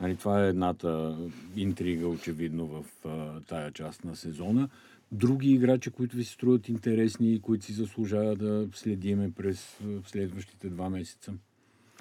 Нали, 0.00 0.16
това 0.16 0.44
е 0.44 0.48
едната 0.48 1.18
интрига, 1.56 2.08
очевидно, 2.08 2.66
в 2.66 2.84
а, 3.06 3.40
тая 3.40 3.72
част 3.72 4.04
на 4.04 4.16
сезона. 4.16 4.68
Други 5.12 5.50
играчи, 5.50 5.90
които 5.90 6.16
ви 6.16 6.24
се 6.24 6.32
струват 6.32 6.68
интересни 6.68 7.34
и 7.34 7.40
които 7.40 7.64
си 7.64 7.72
заслужава 7.72 8.36
да 8.36 8.68
следиме 8.74 9.32
през 9.32 9.78
следващите 10.06 10.70
два 10.70 10.90
месеца. 10.90 11.34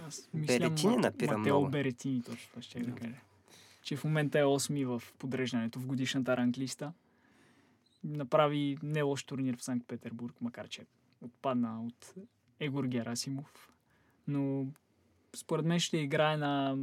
Аз 0.07 0.29
мисля, 0.33 0.59
Беретини 0.59 0.97
напира 0.97 1.37
Матео 1.37 1.55
много. 1.55 1.71
Беретини, 1.71 2.21
точно 2.21 2.49
това 2.49 2.61
ще 2.61 2.79
да 2.79 2.95
кажа. 2.95 3.15
Че 3.83 3.95
в 3.95 4.03
момента 4.03 4.39
е 4.39 4.43
8 4.43 4.85
в 4.85 5.13
подреждането 5.17 5.79
в 5.79 5.85
годишната 5.85 6.37
ранглиста. 6.37 6.93
Направи 8.03 8.77
не 8.83 9.01
лош 9.01 9.23
турнир 9.23 9.57
в 9.57 9.63
Санкт 9.63 9.87
Петербург, 9.87 10.35
макар 10.41 10.67
че 10.67 10.85
отпадна 11.21 11.83
от 11.85 12.13
Егор 12.61 12.85
Герасимов. 12.85 13.69
Но 14.27 14.65
според 15.35 15.65
мен 15.65 15.79
ще 15.79 15.97
играе 15.97 16.37
на, 16.37 16.77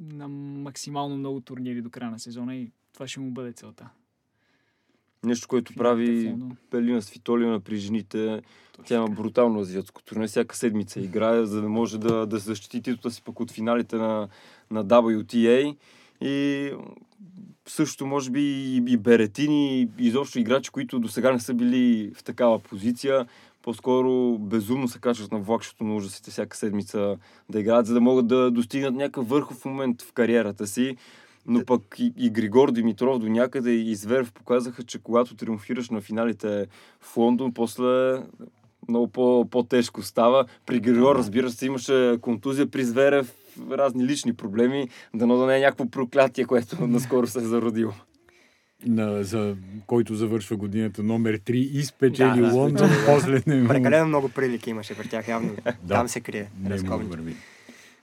на 0.00 0.28
максимално 0.28 1.16
много 1.16 1.40
турнири 1.40 1.82
до 1.82 1.90
края 1.90 2.10
на 2.10 2.18
сезона 2.18 2.56
и 2.56 2.70
това 2.92 3.08
ще 3.08 3.20
му 3.20 3.30
бъде 3.30 3.52
целта. 3.52 3.90
Нещо, 5.24 5.48
което 5.48 5.74
прави. 5.74 6.36
Пелина 6.70 7.02
Свитолина 7.02 7.60
при 7.60 7.76
жените. 7.76 8.42
Точно 8.72 8.84
Тя 8.84 8.96
има 8.96 9.08
брутално 9.08 9.60
азиатско 9.60 10.02
турне. 10.02 10.26
Всяка 10.26 10.56
седмица 10.56 11.00
играе, 11.00 11.44
за 11.44 11.62
да 11.62 11.68
може 11.68 11.98
да, 11.98 12.26
да 12.26 12.38
защити 12.38 12.82
титлата 12.82 13.10
си 13.10 13.22
пък 13.22 13.40
от 13.40 13.50
финалите 13.50 13.96
на, 13.96 14.28
на 14.70 14.84
WTA. 14.84 15.76
И 16.20 16.70
също, 17.66 18.06
може 18.06 18.30
би, 18.30 18.40
и, 18.40 18.76
и 18.76 18.96
Беретини, 18.96 19.80
и 19.80 19.88
изобщо 19.98 20.38
играчи, 20.38 20.70
които 20.70 20.98
до 20.98 21.08
сега 21.08 21.32
не 21.32 21.40
са 21.40 21.54
били 21.54 22.12
в 22.14 22.24
такава 22.24 22.58
позиция, 22.58 23.26
по-скоро 23.68 24.38
безумно 24.38 24.88
се 24.88 24.98
качват 24.98 25.32
на 25.32 25.38
влакшото 25.38 25.84
на 25.84 25.94
ужасите 25.94 26.30
всяка 26.30 26.56
седмица 26.56 27.16
да 27.50 27.60
играят, 27.60 27.86
за 27.86 27.94
да 27.94 28.00
могат 28.00 28.26
да 28.26 28.50
достигнат 28.50 28.94
някакъв 28.94 29.28
върхов 29.28 29.64
момент 29.64 30.02
в 30.02 30.12
кариерата 30.12 30.66
си. 30.66 30.96
Но 31.46 31.64
пък 31.64 31.82
и, 31.98 32.12
и 32.16 32.30
Григор 32.30 32.72
Димитров 32.72 33.18
до 33.18 33.28
някъде 33.28 33.70
и 33.70 33.94
Зверев 33.94 34.32
показаха, 34.32 34.82
че 34.82 34.98
когато 34.98 35.36
триумфираш 35.36 35.90
на 35.90 36.00
финалите 36.00 36.66
в 37.00 37.16
Лондон, 37.16 37.54
после 37.54 38.22
много 38.88 39.08
по- 39.08 39.46
по-тежко 39.50 40.02
става. 40.02 40.44
При 40.66 40.80
Григор, 40.80 41.16
разбира 41.16 41.50
се, 41.50 41.66
имаше 41.66 42.18
контузия, 42.20 42.70
при 42.70 42.84
Зверев 42.84 43.34
разни 43.70 44.04
лични 44.04 44.32
проблеми, 44.34 44.88
дано 45.14 45.36
да 45.36 45.46
не 45.46 45.56
е 45.56 45.60
някакво 45.60 45.86
проклятие, 45.86 46.44
което 46.44 46.86
наскоро 46.86 47.26
се 47.26 47.38
е 47.38 47.42
зародило. 47.42 47.92
На, 48.86 49.24
за 49.24 49.56
който 49.86 50.14
завършва 50.14 50.56
годината 50.56 51.02
номер 51.02 51.38
3 51.38 51.50
и 51.52 51.84
спечели 51.84 52.40
Да, 52.40 52.52
Лондон, 52.52 52.88
да. 52.88 53.06
после 53.06 53.42
не 53.46 53.56
му- 53.56 53.68
Прекалено 53.68 54.06
много 54.06 54.28
прилики 54.28 54.70
имаше 54.70 54.96
при 54.96 55.08
тях, 55.08 55.28
явно. 55.28 55.56
Да. 55.64 55.76
Там 55.88 56.08
се 56.08 56.20
крие. 56.20 56.50
не 56.58 56.76
върви. 56.76 57.36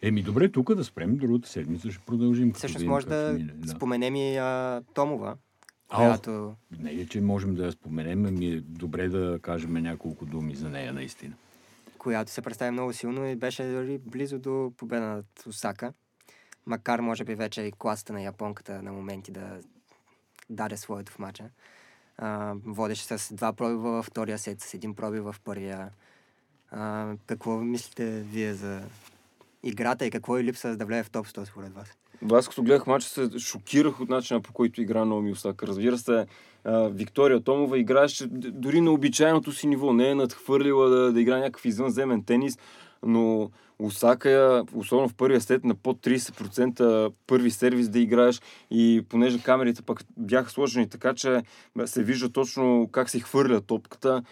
Еми, 0.01 0.21
добре, 0.21 0.49
тук 0.49 0.75
да 0.75 0.83
спрем, 0.83 1.17
другата 1.17 1.49
седмица 1.49 1.91
ще 1.91 2.01
продължим. 2.01 2.53
Всъщност 2.53 2.85
може 2.85 3.07
да 3.07 3.33
мине. 3.33 3.51
да. 3.55 3.67
споменем 3.67 4.15
и 4.15 4.37
а, 4.37 4.81
Томова, 4.93 5.35
А, 5.89 5.97
която 5.97 6.53
Не 6.79 6.91
е, 6.91 7.05
че 7.05 7.21
можем 7.21 7.55
да 7.55 7.65
я 7.65 7.71
споменем, 7.71 8.25
ами 8.25 8.47
е 8.47 8.61
добре 8.61 9.09
да 9.09 9.39
кажем 9.41 9.73
няколко 9.73 10.25
думи 10.25 10.55
за 10.55 10.69
нея 10.69 10.93
наистина. 10.93 11.33
която 11.97 12.31
се 12.31 12.41
представи 12.41 12.71
много 12.71 12.93
силно 12.93 13.25
и 13.25 13.35
беше 13.35 13.63
дори 13.63 13.99
близо 13.99 14.39
до 14.39 14.73
победа 14.77 15.01
над 15.03 15.25
Осака. 15.47 15.93
Макар, 16.65 16.99
може 16.99 17.23
би, 17.23 17.35
вече 17.35 17.61
и 17.61 17.71
класата 17.71 18.13
на 18.13 18.21
японката 18.21 18.81
на 18.81 18.91
моменти 18.91 19.31
да 19.31 19.59
даде 20.49 20.77
своето 20.77 21.11
в 21.11 21.19
матча. 21.19 21.49
А, 22.17 22.53
водеше 22.65 23.03
с 23.03 23.35
два 23.35 23.53
пробива 23.53 23.91
във 23.91 24.05
втория 24.05 24.39
сет, 24.39 24.61
с 24.61 24.73
един 24.73 24.95
пробив 24.95 25.23
в 25.23 25.35
първия. 25.43 25.89
А, 26.71 27.13
какво 27.27 27.57
мислите 27.57 28.21
вие 28.21 28.53
за 28.53 28.81
играта 29.63 30.05
и 30.05 30.11
какво 30.11 30.37
и 30.37 30.43
липса 30.43 30.77
да 30.77 30.85
влезе 30.85 31.03
в 31.03 31.09
топ 31.09 31.27
100 31.27 31.45
според 31.45 31.73
вас? 31.73 31.97
Аз 32.31 32.47
като 32.47 32.63
гледах 32.63 32.87
мача 32.87 33.09
се 33.09 33.39
шокирах 33.39 33.99
от 33.99 34.09
начина 34.09 34.41
по 34.41 34.53
който 34.53 34.81
игра 34.81 35.05
Наоми 35.05 35.31
Осака. 35.31 35.67
Разбира 35.67 35.97
се, 35.97 36.25
Виктория 36.89 37.41
Томова 37.41 37.79
играеше 37.79 38.27
дори 38.29 38.81
на 38.81 38.91
обичайното 38.91 39.51
си 39.51 39.67
ниво. 39.67 39.93
Не 39.93 40.09
е 40.09 40.15
надхвърлила 40.15 40.89
да, 40.89 41.13
да 41.13 41.21
играе 41.21 41.39
някакъв 41.39 41.65
извънземен 41.65 42.23
тенис, 42.23 42.57
но 43.05 43.49
Осака, 43.79 44.63
особено 44.75 45.09
в 45.09 45.15
първия 45.15 45.41
сет, 45.41 45.63
на 45.63 45.75
под 45.75 45.97
30% 45.97 47.13
първи 47.27 47.51
сервис 47.51 47.89
да 47.89 47.99
играеш 47.99 48.41
и 48.71 49.03
понеже 49.09 49.41
камерите 49.41 49.81
пък 49.81 50.03
бяха 50.17 50.49
сложени 50.49 50.89
така, 50.89 51.13
че 51.13 51.41
се 51.85 52.03
вижда 52.03 52.29
точно 52.29 52.89
как 52.91 53.09
се 53.09 53.19
хвърля 53.19 53.61
топката, 53.61 54.23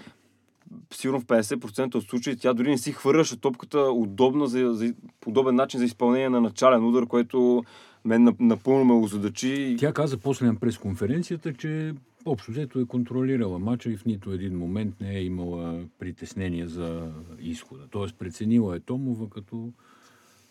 сигурно 0.93 1.19
в 1.19 1.25
50% 1.25 1.95
от 1.95 2.03
случаите 2.03 2.41
тя 2.41 2.53
дори 2.53 2.69
не 2.69 2.77
си 2.77 2.91
хвърляше 2.91 3.39
топката 3.39 3.79
удобна 3.79 4.47
за, 4.47 4.73
за 4.73 4.93
подобен 5.19 5.55
начин 5.55 5.79
за 5.79 5.86
изпълнение 5.86 6.29
на 6.29 6.41
начален 6.41 6.86
удар, 6.86 7.05
което 7.05 7.63
мен 8.05 8.29
нап- 8.29 8.39
напълно 8.39 8.86
ме 8.86 8.93
озадачи. 8.93 9.75
Тя 9.79 9.93
каза 9.93 10.17
после 10.17 10.45
на 10.45 10.55
пресконференцията, 10.55 11.53
че 11.53 11.93
общо 12.25 12.51
взето 12.51 12.79
е 12.79 12.86
контролирала 12.86 13.59
мача 13.59 13.91
и 13.91 13.97
в 13.97 14.05
нито 14.05 14.31
един 14.31 14.57
момент 14.57 15.01
не 15.01 15.15
е 15.15 15.23
имала 15.23 15.86
притеснение 15.99 16.67
за 16.67 17.12
изхода. 17.39 17.88
Тоест 17.91 18.15
преценила 18.15 18.75
е 18.75 18.79
Томова 18.79 19.29
като 19.29 19.71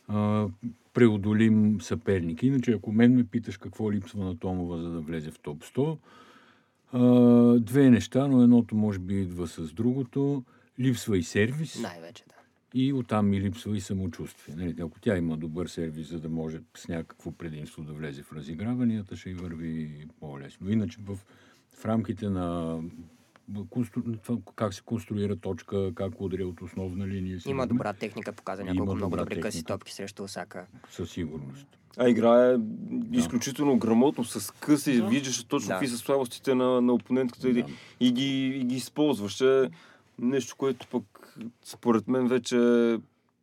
а, 0.09 0.49
преодолим 0.95 1.81
съперник. 1.81 2.43
Иначе, 2.43 2.73
ако 2.73 2.93
мен 2.93 3.15
ме 3.15 3.25
питаш 3.25 3.57
какво 3.57 3.93
липсва 3.93 4.25
на 4.25 4.39
Томова, 4.39 4.83
за 4.83 4.91
да 4.91 5.01
влезе 5.01 5.31
в 5.31 5.39
топ 5.39 5.65
100, 5.65 5.99
а, 6.93 7.61
две 7.61 7.91
неща, 7.91 8.27
но 8.27 8.43
едното 8.43 8.75
може 8.75 8.99
би 8.99 9.21
идва 9.21 9.47
с 9.47 9.73
другото. 9.73 10.45
Липсва 10.81 11.19
и 11.19 11.23
сервис. 11.23 11.83
Най-вече, 11.83 12.25
да. 12.29 12.35
И 12.75 12.93
оттам 12.93 13.29
ми 13.29 13.41
липсва 13.41 13.77
и 13.77 13.81
самочувствие. 13.81 14.55
Нали, 14.55 14.75
ако 14.81 15.01
тя 15.01 15.17
има 15.17 15.37
добър 15.37 15.67
сервис, 15.67 16.09
за 16.09 16.21
да 16.21 16.29
може 16.29 16.61
с 16.77 16.89
някакво 16.89 17.33
предимство 17.33 17.83
да 17.83 17.93
влезе 17.93 18.23
в 18.23 18.33
разиграванията, 18.33 19.17
ще 19.17 19.31
й 19.31 19.35
върви 19.35 20.07
по-лесно. 20.21 20.71
Иначе 20.71 20.99
в, 21.05 21.19
в 21.75 21.85
рамките 21.85 22.29
на 22.29 22.79
как 24.57 24.75
се 24.75 24.83
конструира 24.83 25.37
точка, 25.37 25.93
как 25.95 26.21
удря 26.21 26.47
от 26.47 26.63
основна 26.63 27.07
линия. 27.09 27.41
си 27.41 27.51
Има 27.51 27.67
добра 27.67 27.93
техника, 27.93 28.33
показа 28.33 28.63
Има 28.63 28.71
няколко 28.71 28.95
много 28.95 29.17
добри 29.17 29.41
къси 29.41 29.43
техника. 29.59 29.73
топки 29.73 29.93
срещу 29.95 30.23
Осака. 30.25 30.67
Със 30.91 31.11
сигурност. 31.11 31.67
А 31.99 32.09
играе 32.09 32.57
изключително 33.13 33.79
грамотно, 33.79 34.25
с 34.25 34.51
къси, 34.51 35.01
Да. 35.01 35.07
виждаше 35.07 35.49
точно 35.49 35.69
Да. 35.69 35.73
какви 35.75 35.89
са 35.89 35.97
слабостите 35.97 36.55
на, 36.55 36.81
на 36.81 36.93
опонентката 36.93 37.49
и, 37.49 37.53
Да. 37.53 37.67
и, 38.01 38.13
ги, 38.13 38.47
и 38.47 38.65
ги 38.65 38.75
използваше. 38.75 39.71
Нещо, 40.19 40.57
което 40.59 40.87
пък 40.87 41.37
според 41.65 42.09
мен 42.09 42.29
вече 42.29 42.57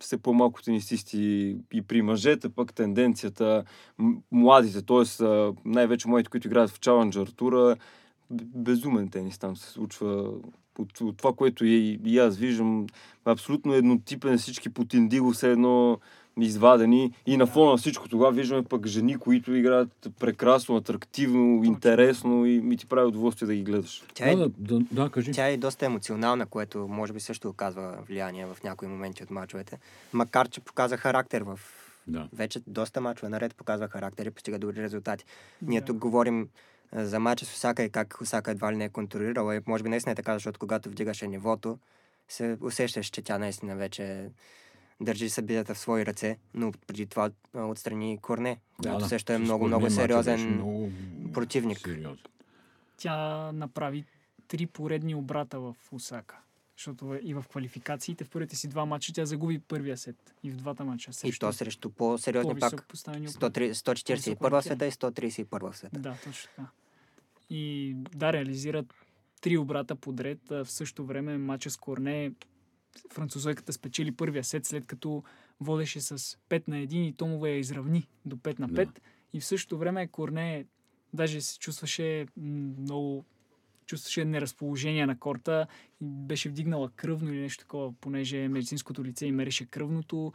все 0.00 0.16
по-малко 0.16 0.62
тенисисти 0.62 1.18
и 1.72 1.82
при 1.82 2.02
мъжете 2.02 2.48
пък 2.48 2.74
тенденцията, 2.74 3.64
м- 3.98 4.16
младите, 4.32 4.82
т.е. 4.82 5.24
най-вече 5.64 6.08
младите, 6.08 6.30
които 6.30 6.48
играят 6.48 6.70
в 6.70 6.80
Challenger 6.80 7.36
тура, 7.36 7.76
безумен 8.30 9.08
тенис 9.08 9.38
там 9.38 9.56
се 9.56 9.70
случва. 9.70 10.32
От, 10.78 11.00
от 11.00 11.16
това, 11.16 11.32
което 11.32 11.64
и, 11.64 12.00
и 12.04 12.18
аз 12.18 12.36
виждам, 12.36 12.86
абсолютно 13.24 13.74
еднотипен 13.74 14.38
всички 14.38 14.68
под 14.68 14.94
индиго, 14.94 15.30
все 15.30 15.52
едно 15.52 15.98
извадени. 16.40 17.12
И 17.26 17.36
на 17.36 17.46
фона 17.46 17.70
на 17.70 17.76
всичко 17.76 18.08
това 18.08 18.30
виждаме 18.30 18.64
пък 18.64 18.86
жени, 18.86 19.16
които 19.16 19.54
играят 19.54 20.08
прекрасно, 20.20 20.76
атрактивно, 20.76 21.64
интересно 21.64 22.46
и 22.46 22.60
ми 22.60 22.76
ти 22.76 22.86
прави 22.86 23.06
удоволствие 23.08 23.46
да 23.46 23.54
ги 23.54 23.62
гледаш. 23.62 24.04
Тя 24.14 24.30
е, 24.30 24.36
Да, 24.36 24.48
да, 24.58 24.80
да, 24.92 25.10
кажи. 25.10 25.32
тя 25.32 25.48
е 25.48 25.56
доста 25.56 25.86
емоционална, 25.86 26.46
което 26.46 26.88
може 26.88 27.12
би 27.12 27.20
също 27.20 27.48
оказва 27.48 27.98
влияние 28.08 28.46
в 28.46 28.62
някои 28.64 28.88
моменти 28.88 29.22
от 29.22 29.30
мачовете. 29.30 29.78
Макар, 30.12 30.48
че 30.48 30.60
показа 30.60 30.96
характер 30.96 31.42
в 31.42 31.60
Да. 32.06 32.28
вече 32.32 32.60
доста 32.66 33.00
мачове 33.00 33.28
наред 33.28 33.54
показва 33.54 33.88
характер 33.88 34.26
и 34.26 34.30
постига 34.30 34.58
добри 34.58 34.82
резултати. 34.82 35.24
Ние 35.62 35.80
Да. 35.80 35.86
тук 35.86 35.96
говорим 35.98 36.48
за 36.92 37.20
мача 37.20 37.44
с 37.44 37.52
Осака 37.52 37.82
и 37.82 37.90
как 37.90 38.18
Осака 38.20 38.50
едва 38.50 38.72
ли 38.72 38.76
не 38.76 38.84
е 38.84 38.88
контролирала. 38.88 39.56
И 39.56 39.60
може 39.66 39.82
би 39.82 39.88
наистина 39.88 40.12
е 40.12 40.14
така, 40.14 40.34
защото 40.34 40.58
когато 40.60 40.88
вдигаше 40.88 41.28
нивото, 41.28 41.78
се 42.28 42.58
усещаш, 42.60 43.06
че 43.06 43.22
тя 43.22 43.38
наистина 43.38 43.76
вече 43.76 44.30
държи 45.00 45.30
събитията 45.30 45.74
в 45.74 45.78
свои 45.78 46.06
ръце, 46.06 46.38
но 46.54 46.72
преди 46.86 47.06
това 47.06 47.30
отстрани 47.54 48.18
Корне, 48.22 48.60
която 48.82 49.08
също 49.08 49.32
е 49.32 49.38
много, 49.38 49.66
много 49.66 49.90
сериозен 49.90 50.54
много 50.54 50.90
противник. 51.32 51.78
Сериозен. 51.78 52.18
Тя 52.96 53.50
направи 53.52 54.04
три 54.48 54.66
поредни 54.66 55.14
обрата 55.14 55.60
в 55.60 55.74
Осака. 55.92 56.36
Защото 56.76 57.18
и 57.22 57.34
в 57.34 57.44
квалификациите 57.50 58.24
в 58.24 58.30
първите 58.30 58.56
си 58.56 58.68
два 58.68 58.84
матча 58.84 59.12
тя 59.12 59.24
загуби 59.24 59.58
първия 59.58 59.96
сет. 59.96 60.34
И 60.42 60.50
в 60.50 60.56
двата 60.56 60.84
матча. 60.84 61.10
И 61.24 61.32
то 61.32 61.52
срещу 61.52 61.90
по-сериозни 61.90 62.58
пак. 62.58 62.72
140, 62.72 63.72
141 63.72 64.50
в 64.50 64.62
света 64.62 64.86
и 64.86 64.90
131 64.90 65.70
в 65.70 65.76
света. 65.76 65.98
Да, 65.98 66.16
точно 66.24 66.50
така. 66.56 66.68
И 67.50 67.94
да, 68.14 68.32
реализират 68.32 68.94
три 69.40 69.58
обрата 69.58 69.96
подред. 69.96 70.38
В 70.48 70.66
същото 70.66 71.06
време 71.06 71.38
матча 71.38 71.70
с 71.70 71.76
Корне 71.76 72.32
французойката 73.12 73.72
спечели 73.72 74.12
първия 74.12 74.44
сет, 74.44 74.66
след 74.66 74.86
като 74.86 75.22
водеше 75.60 76.00
с 76.00 76.18
5 76.18 76.68
на 76.68 76.76
1 76.76 76.94
и 76.94 77.12
Томова 77.12 77.48
я 77.48 77.58
изравни 77.58 78.08
до 78.24 78.36
5 78.36 78.60
на 78.60 78.68
5. 78.68 78.74
Да. 78.74 78.92
И 79.32 79.40
в 79.40 79.44
същото 79.44 79.78
време 79.78 80.06
Корне 80.06 80.66
даже 81.12 81.40
се 81.40 81.58
чувстваше 81.58 82.26
много 82.36 83.24
чувстваше 83.86 84.24
неразположение 84.24 85.06
на 85.06 85.18
корта 85.18 85.66
беше 86.00 86.48
вдигнала 86.48 86.90
кръвно 86.90 87.32
или 87.32 87.40
нещо 87.40 87.64
такова, 87.64 87.92
понеже 88.00 88.48
медицинското 88.48 89.04
лице 89.04 89.26
и 89.26 89.32
мереше 89.32 89.66
кръвното. 89.66 90.32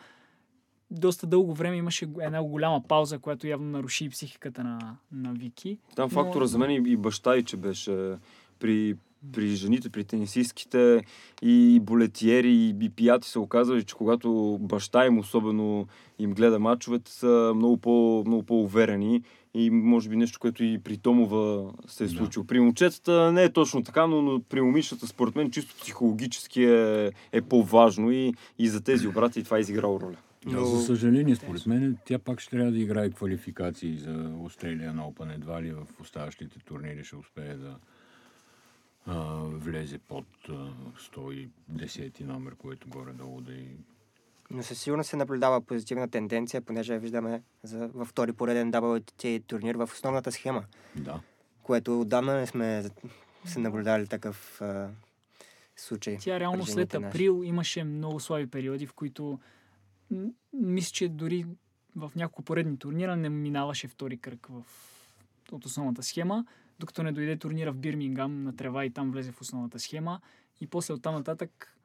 Доста 0.92 1.28
дълго 1.28 1.54
време 1.54 1.76
имаше 1.76 2.08
една 2.22 2.44
голяма 2.44 2.84
пауза, 2.88 3.20
която 3.20 3.48
явно 3.48 3.70
наруши 3.70 4.10
психиката 4.10 4.64
на, 4.64 4.98
на 5.12 5.34
Вики. 5.34 5.78
Там 5.96 6.10
но... 6.14 6.24
фактора 6.24 6.46
за 6.46 6.58
мен 6.58 6.86
и 6.86 6.98
баща 6.98 7.38
и, 7.38 7.44
че 7.44 7.58
беше 7.58 8.16
при 8.60 8.96
при 9.34 9.48
жените, 9.48 9.90
при 9.90 10.04
тенисистките 10.04 11.04
и 11.42 11.80
болетиери 11.82 12.76
и 12.82 12.90
пияти 12.90 13.30
се 13.30 13.40
оказва, 13.40 13.84
че 13.84 13.96
когато 13.96 14.58
баща 14.62 15.06
им 15.06 15.20
особено 15.20 15.88
им 16.20 16.34
гледа 16.34 16.60
мачовете, 16.60 17.12
са 17.12 17.54
много, 17.56 17.78
по, 17.78 18.24
много 18.28 18.44
по-уверени 18.44 19.24
и 19.54 19.70
може 19.70 20.10
би 20.10 20.16
нещо, 20.16 20.40
което 20.40 20.64
и 20.64 20.80
при 20.84 20.98
Томова 20.98 21.72
се 21.88 22.04
е 22.04 22.08
случило. 22.08 22.44
Да. 22.44 22.48
При 22.48 22.60
момчетата 22.60 23.32
не 23.32 23.44
е 23.44 23.50
точно 23.50 23.84
така, 23.84 24.08
но, 24.08 24.22
но 24.22 24.42
при 24.50 24.62
момичетата 24.62 25.08
според 25.08 25.36
мен 25.36 25.52
чисто 25.52 25.76
психологически 25.76 26.64
е, 26.64 27.12
е 27.32 27.42
по-важно 27.42 28.12
и, 28.12 28.34
и 28.60 28.68
за 28.68 28.84
тези 28.84 29.08
обрати 29.08 29.44
това 29.44 29.58
е 29.58 29.60
изиграло 29.60 30.00
роля. 30.00 30.16
Да, 30.46 30.66
за 30.66 30.82
съжаление, 30.82 31.36
според 31.36 31.66
мен, 31.66 31.98
тя 32.06 32.20
пак 32.20 32.40
ще 32.40 32.52
трябва 32.52 32.72
да 32.72 32.80
играе 32.80 33.10
квалификации 33.10 33.98
за 33.98 34.10
Australian 34.14 34.96
Open. 34.96 35.36
Едва 35.36 35.62
ли 35.62 35.72
в 35.72 35.88
оставащите 36.02 36.60
турнири 36.60 37.04
ще 37.04 37.16
успее 37.16 37.56
да, 37.56 37.76
а, 39.06 39.44
влезе 39.44 39.98
под 39.98 40.26
а, 40.50 40.72
110 41.16 42.22
номер, 42.22 42.56
което 42.56 42.90
горе-долу 42.90 43.42
да 43.42 43.54
и... 43.54 43.68
Но 44.52 44.64
със 44.64 44.82
сигурност 44.82 45.10
се 45.10 45.18
наблюдава 45.18 45.62
позитивна 45.62 46.10
тенденция, 46.10 46.62
понеже 46.62 47.00
виждаме 47.00 47.42
за, 47.64 47.88
във 47.88 48.08
втори 48.08 48.34
пореден 48.34 48.72
WTA 48.72 49.44
турнир 49.48 49.76
в 49.76 49.90
основната 49.94 50.32
схема. 50.32 50.64
Да. 50.96 51.20
Което 51.64 52.02
отдавна 52.02 52.36
не 52.36 52.48
сме 52.48 52.84
се 53.46 53.60
наблюдали 53.60 54.08
такъв 54.08 54.62
а, 54.62 54.90
случай. 55.76 56.18
Тя 56.22 56.40
реално 56.40 56.66
след 56.66 56.94
април 56.94 57.38
наши. 57.38 57.50
имаше 57.50 57.84
много 57.84 58.20
слаби 58.20 58.48
периоди, 58.48 58.88
в 58.88 58.94
които 58.94 59.40
мисля, 60.54 60.92
че 60.94 61.10
дори 61.10 61.46
в 61.96 62.12
няколко 62.16 62.44
поредни 62.44 62.78
турнира 62.78 63.16
не 63.16 63.30
минаваше 63.30 63.88
втори 63.88 64.18
кръг 64.18 64.48
в, 64.48 64.64
от 65.52 65.66
основната 65.66 66.04
схема 66.04 66.46
докато 66.80 67.04
не 67.04 67.12
дойде 67.12 67.38
турнира 67.38 67.72
в 67.72 67.78
Бирмингам 67.78 68.44
на 68.44 68.56
трева 68.56 68.86
и 68.86 68.90
там 68.90 69.12
влезе 69.12 69.32
в 69.32 69.42
основната 69.42 69.80
схема. 69.80 70.20
И 70.62 70.68
после 70.68 70.94
оттам 70.94 71.16
нататък 71.16 71.78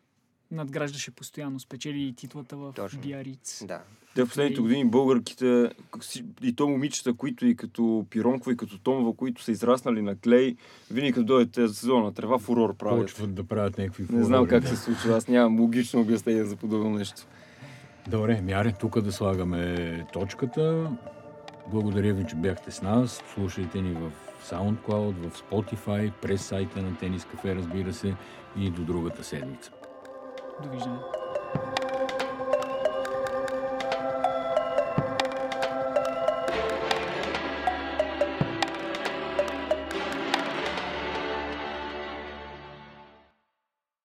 надграждаше 0.50 1.10
постоянно, 1.10 1.60
спечели 1.60 2.02
и 2.02 2.12
титлата 2.12 2.56
в 2.56 2.72
Точно. 2.76 3.00
Биариц. 3.00 3.64
Да. 3.66 3.82
Те 4.14 4.24
в 4.24 4.28
последните 4.28 4.60
години 4.60 4.84
българките 4.84 5.70
и 6.42 6.56
то 6.56 6.68
момичета, 6.68 7.14
които 7.14 7.46
и 7.46 7.56
като 7.56 8.06
Пиронкова 8.10 8.52
и 8.52 8.56
като 8.56 8.78
Томова, 8.78 9.16
които 9.16 9.42
са 9.42 9.52
израснали 9.52 10.02
на 10.02 10.16
клей, 10.16 10.56
винаги 10.90 11.12
като 11.12 11.26
дойдете 11.26 11.66
за 11.66 11.74
сезона 11.74 12.14
трева, 12.14 12.38
фурор 12.38 12.76
правят. 12.76 13.00
Почват 13.00 13.34
да 13.34 13.44
правят 13.44 13.78
някакви 13.78 14.04
фурори. 14.04 14.18
Не 14.18 14.26
знам 14.26 14.46
как 14.46 14.62
да. 14.62 14.68
се 14.68 14.76
случва, 14.76 15.16
аз 15.16 15.28
нямам 15.28 15.60
логично 15.60 16.00
обяснение 16.00 16.44
за 16.44 16.56
подобно 16.56 16.90
нещо. 16.90 17.22
Добре, 18.10 18.40
мяре, 18.40 18.72
тук 18.72 19.00
да 19.00 19.12
слагаме 19.12 20.06
точката. 20.12 20.90
Благодаря 21.66 22.14
ви, 22.14 22.26
че 22.26 22.36
бяхте 22.36 22.70
с 22.70 22.82
нас. 22.82 23.22
Слушайте 23.34 23.80
ни 23.80 23.92
в 23.92 24.10
SoundCloud, 24.44 25.28
в 25.28 25.42
Spotify, 25.42 26.12
през 26.22 26.42
сайта 26.42 26.82
на 26.82 26.96
Тенис 26.96 27.24
Кафе, 27.24 27.54
разбира 27.54 27.92
се, 27.92 28.14
и 28.56 28.70
до 28.70 28.82
другата 28.82 29.24
седмица. 29.24 29.70
Довиждане. 30.62 30.98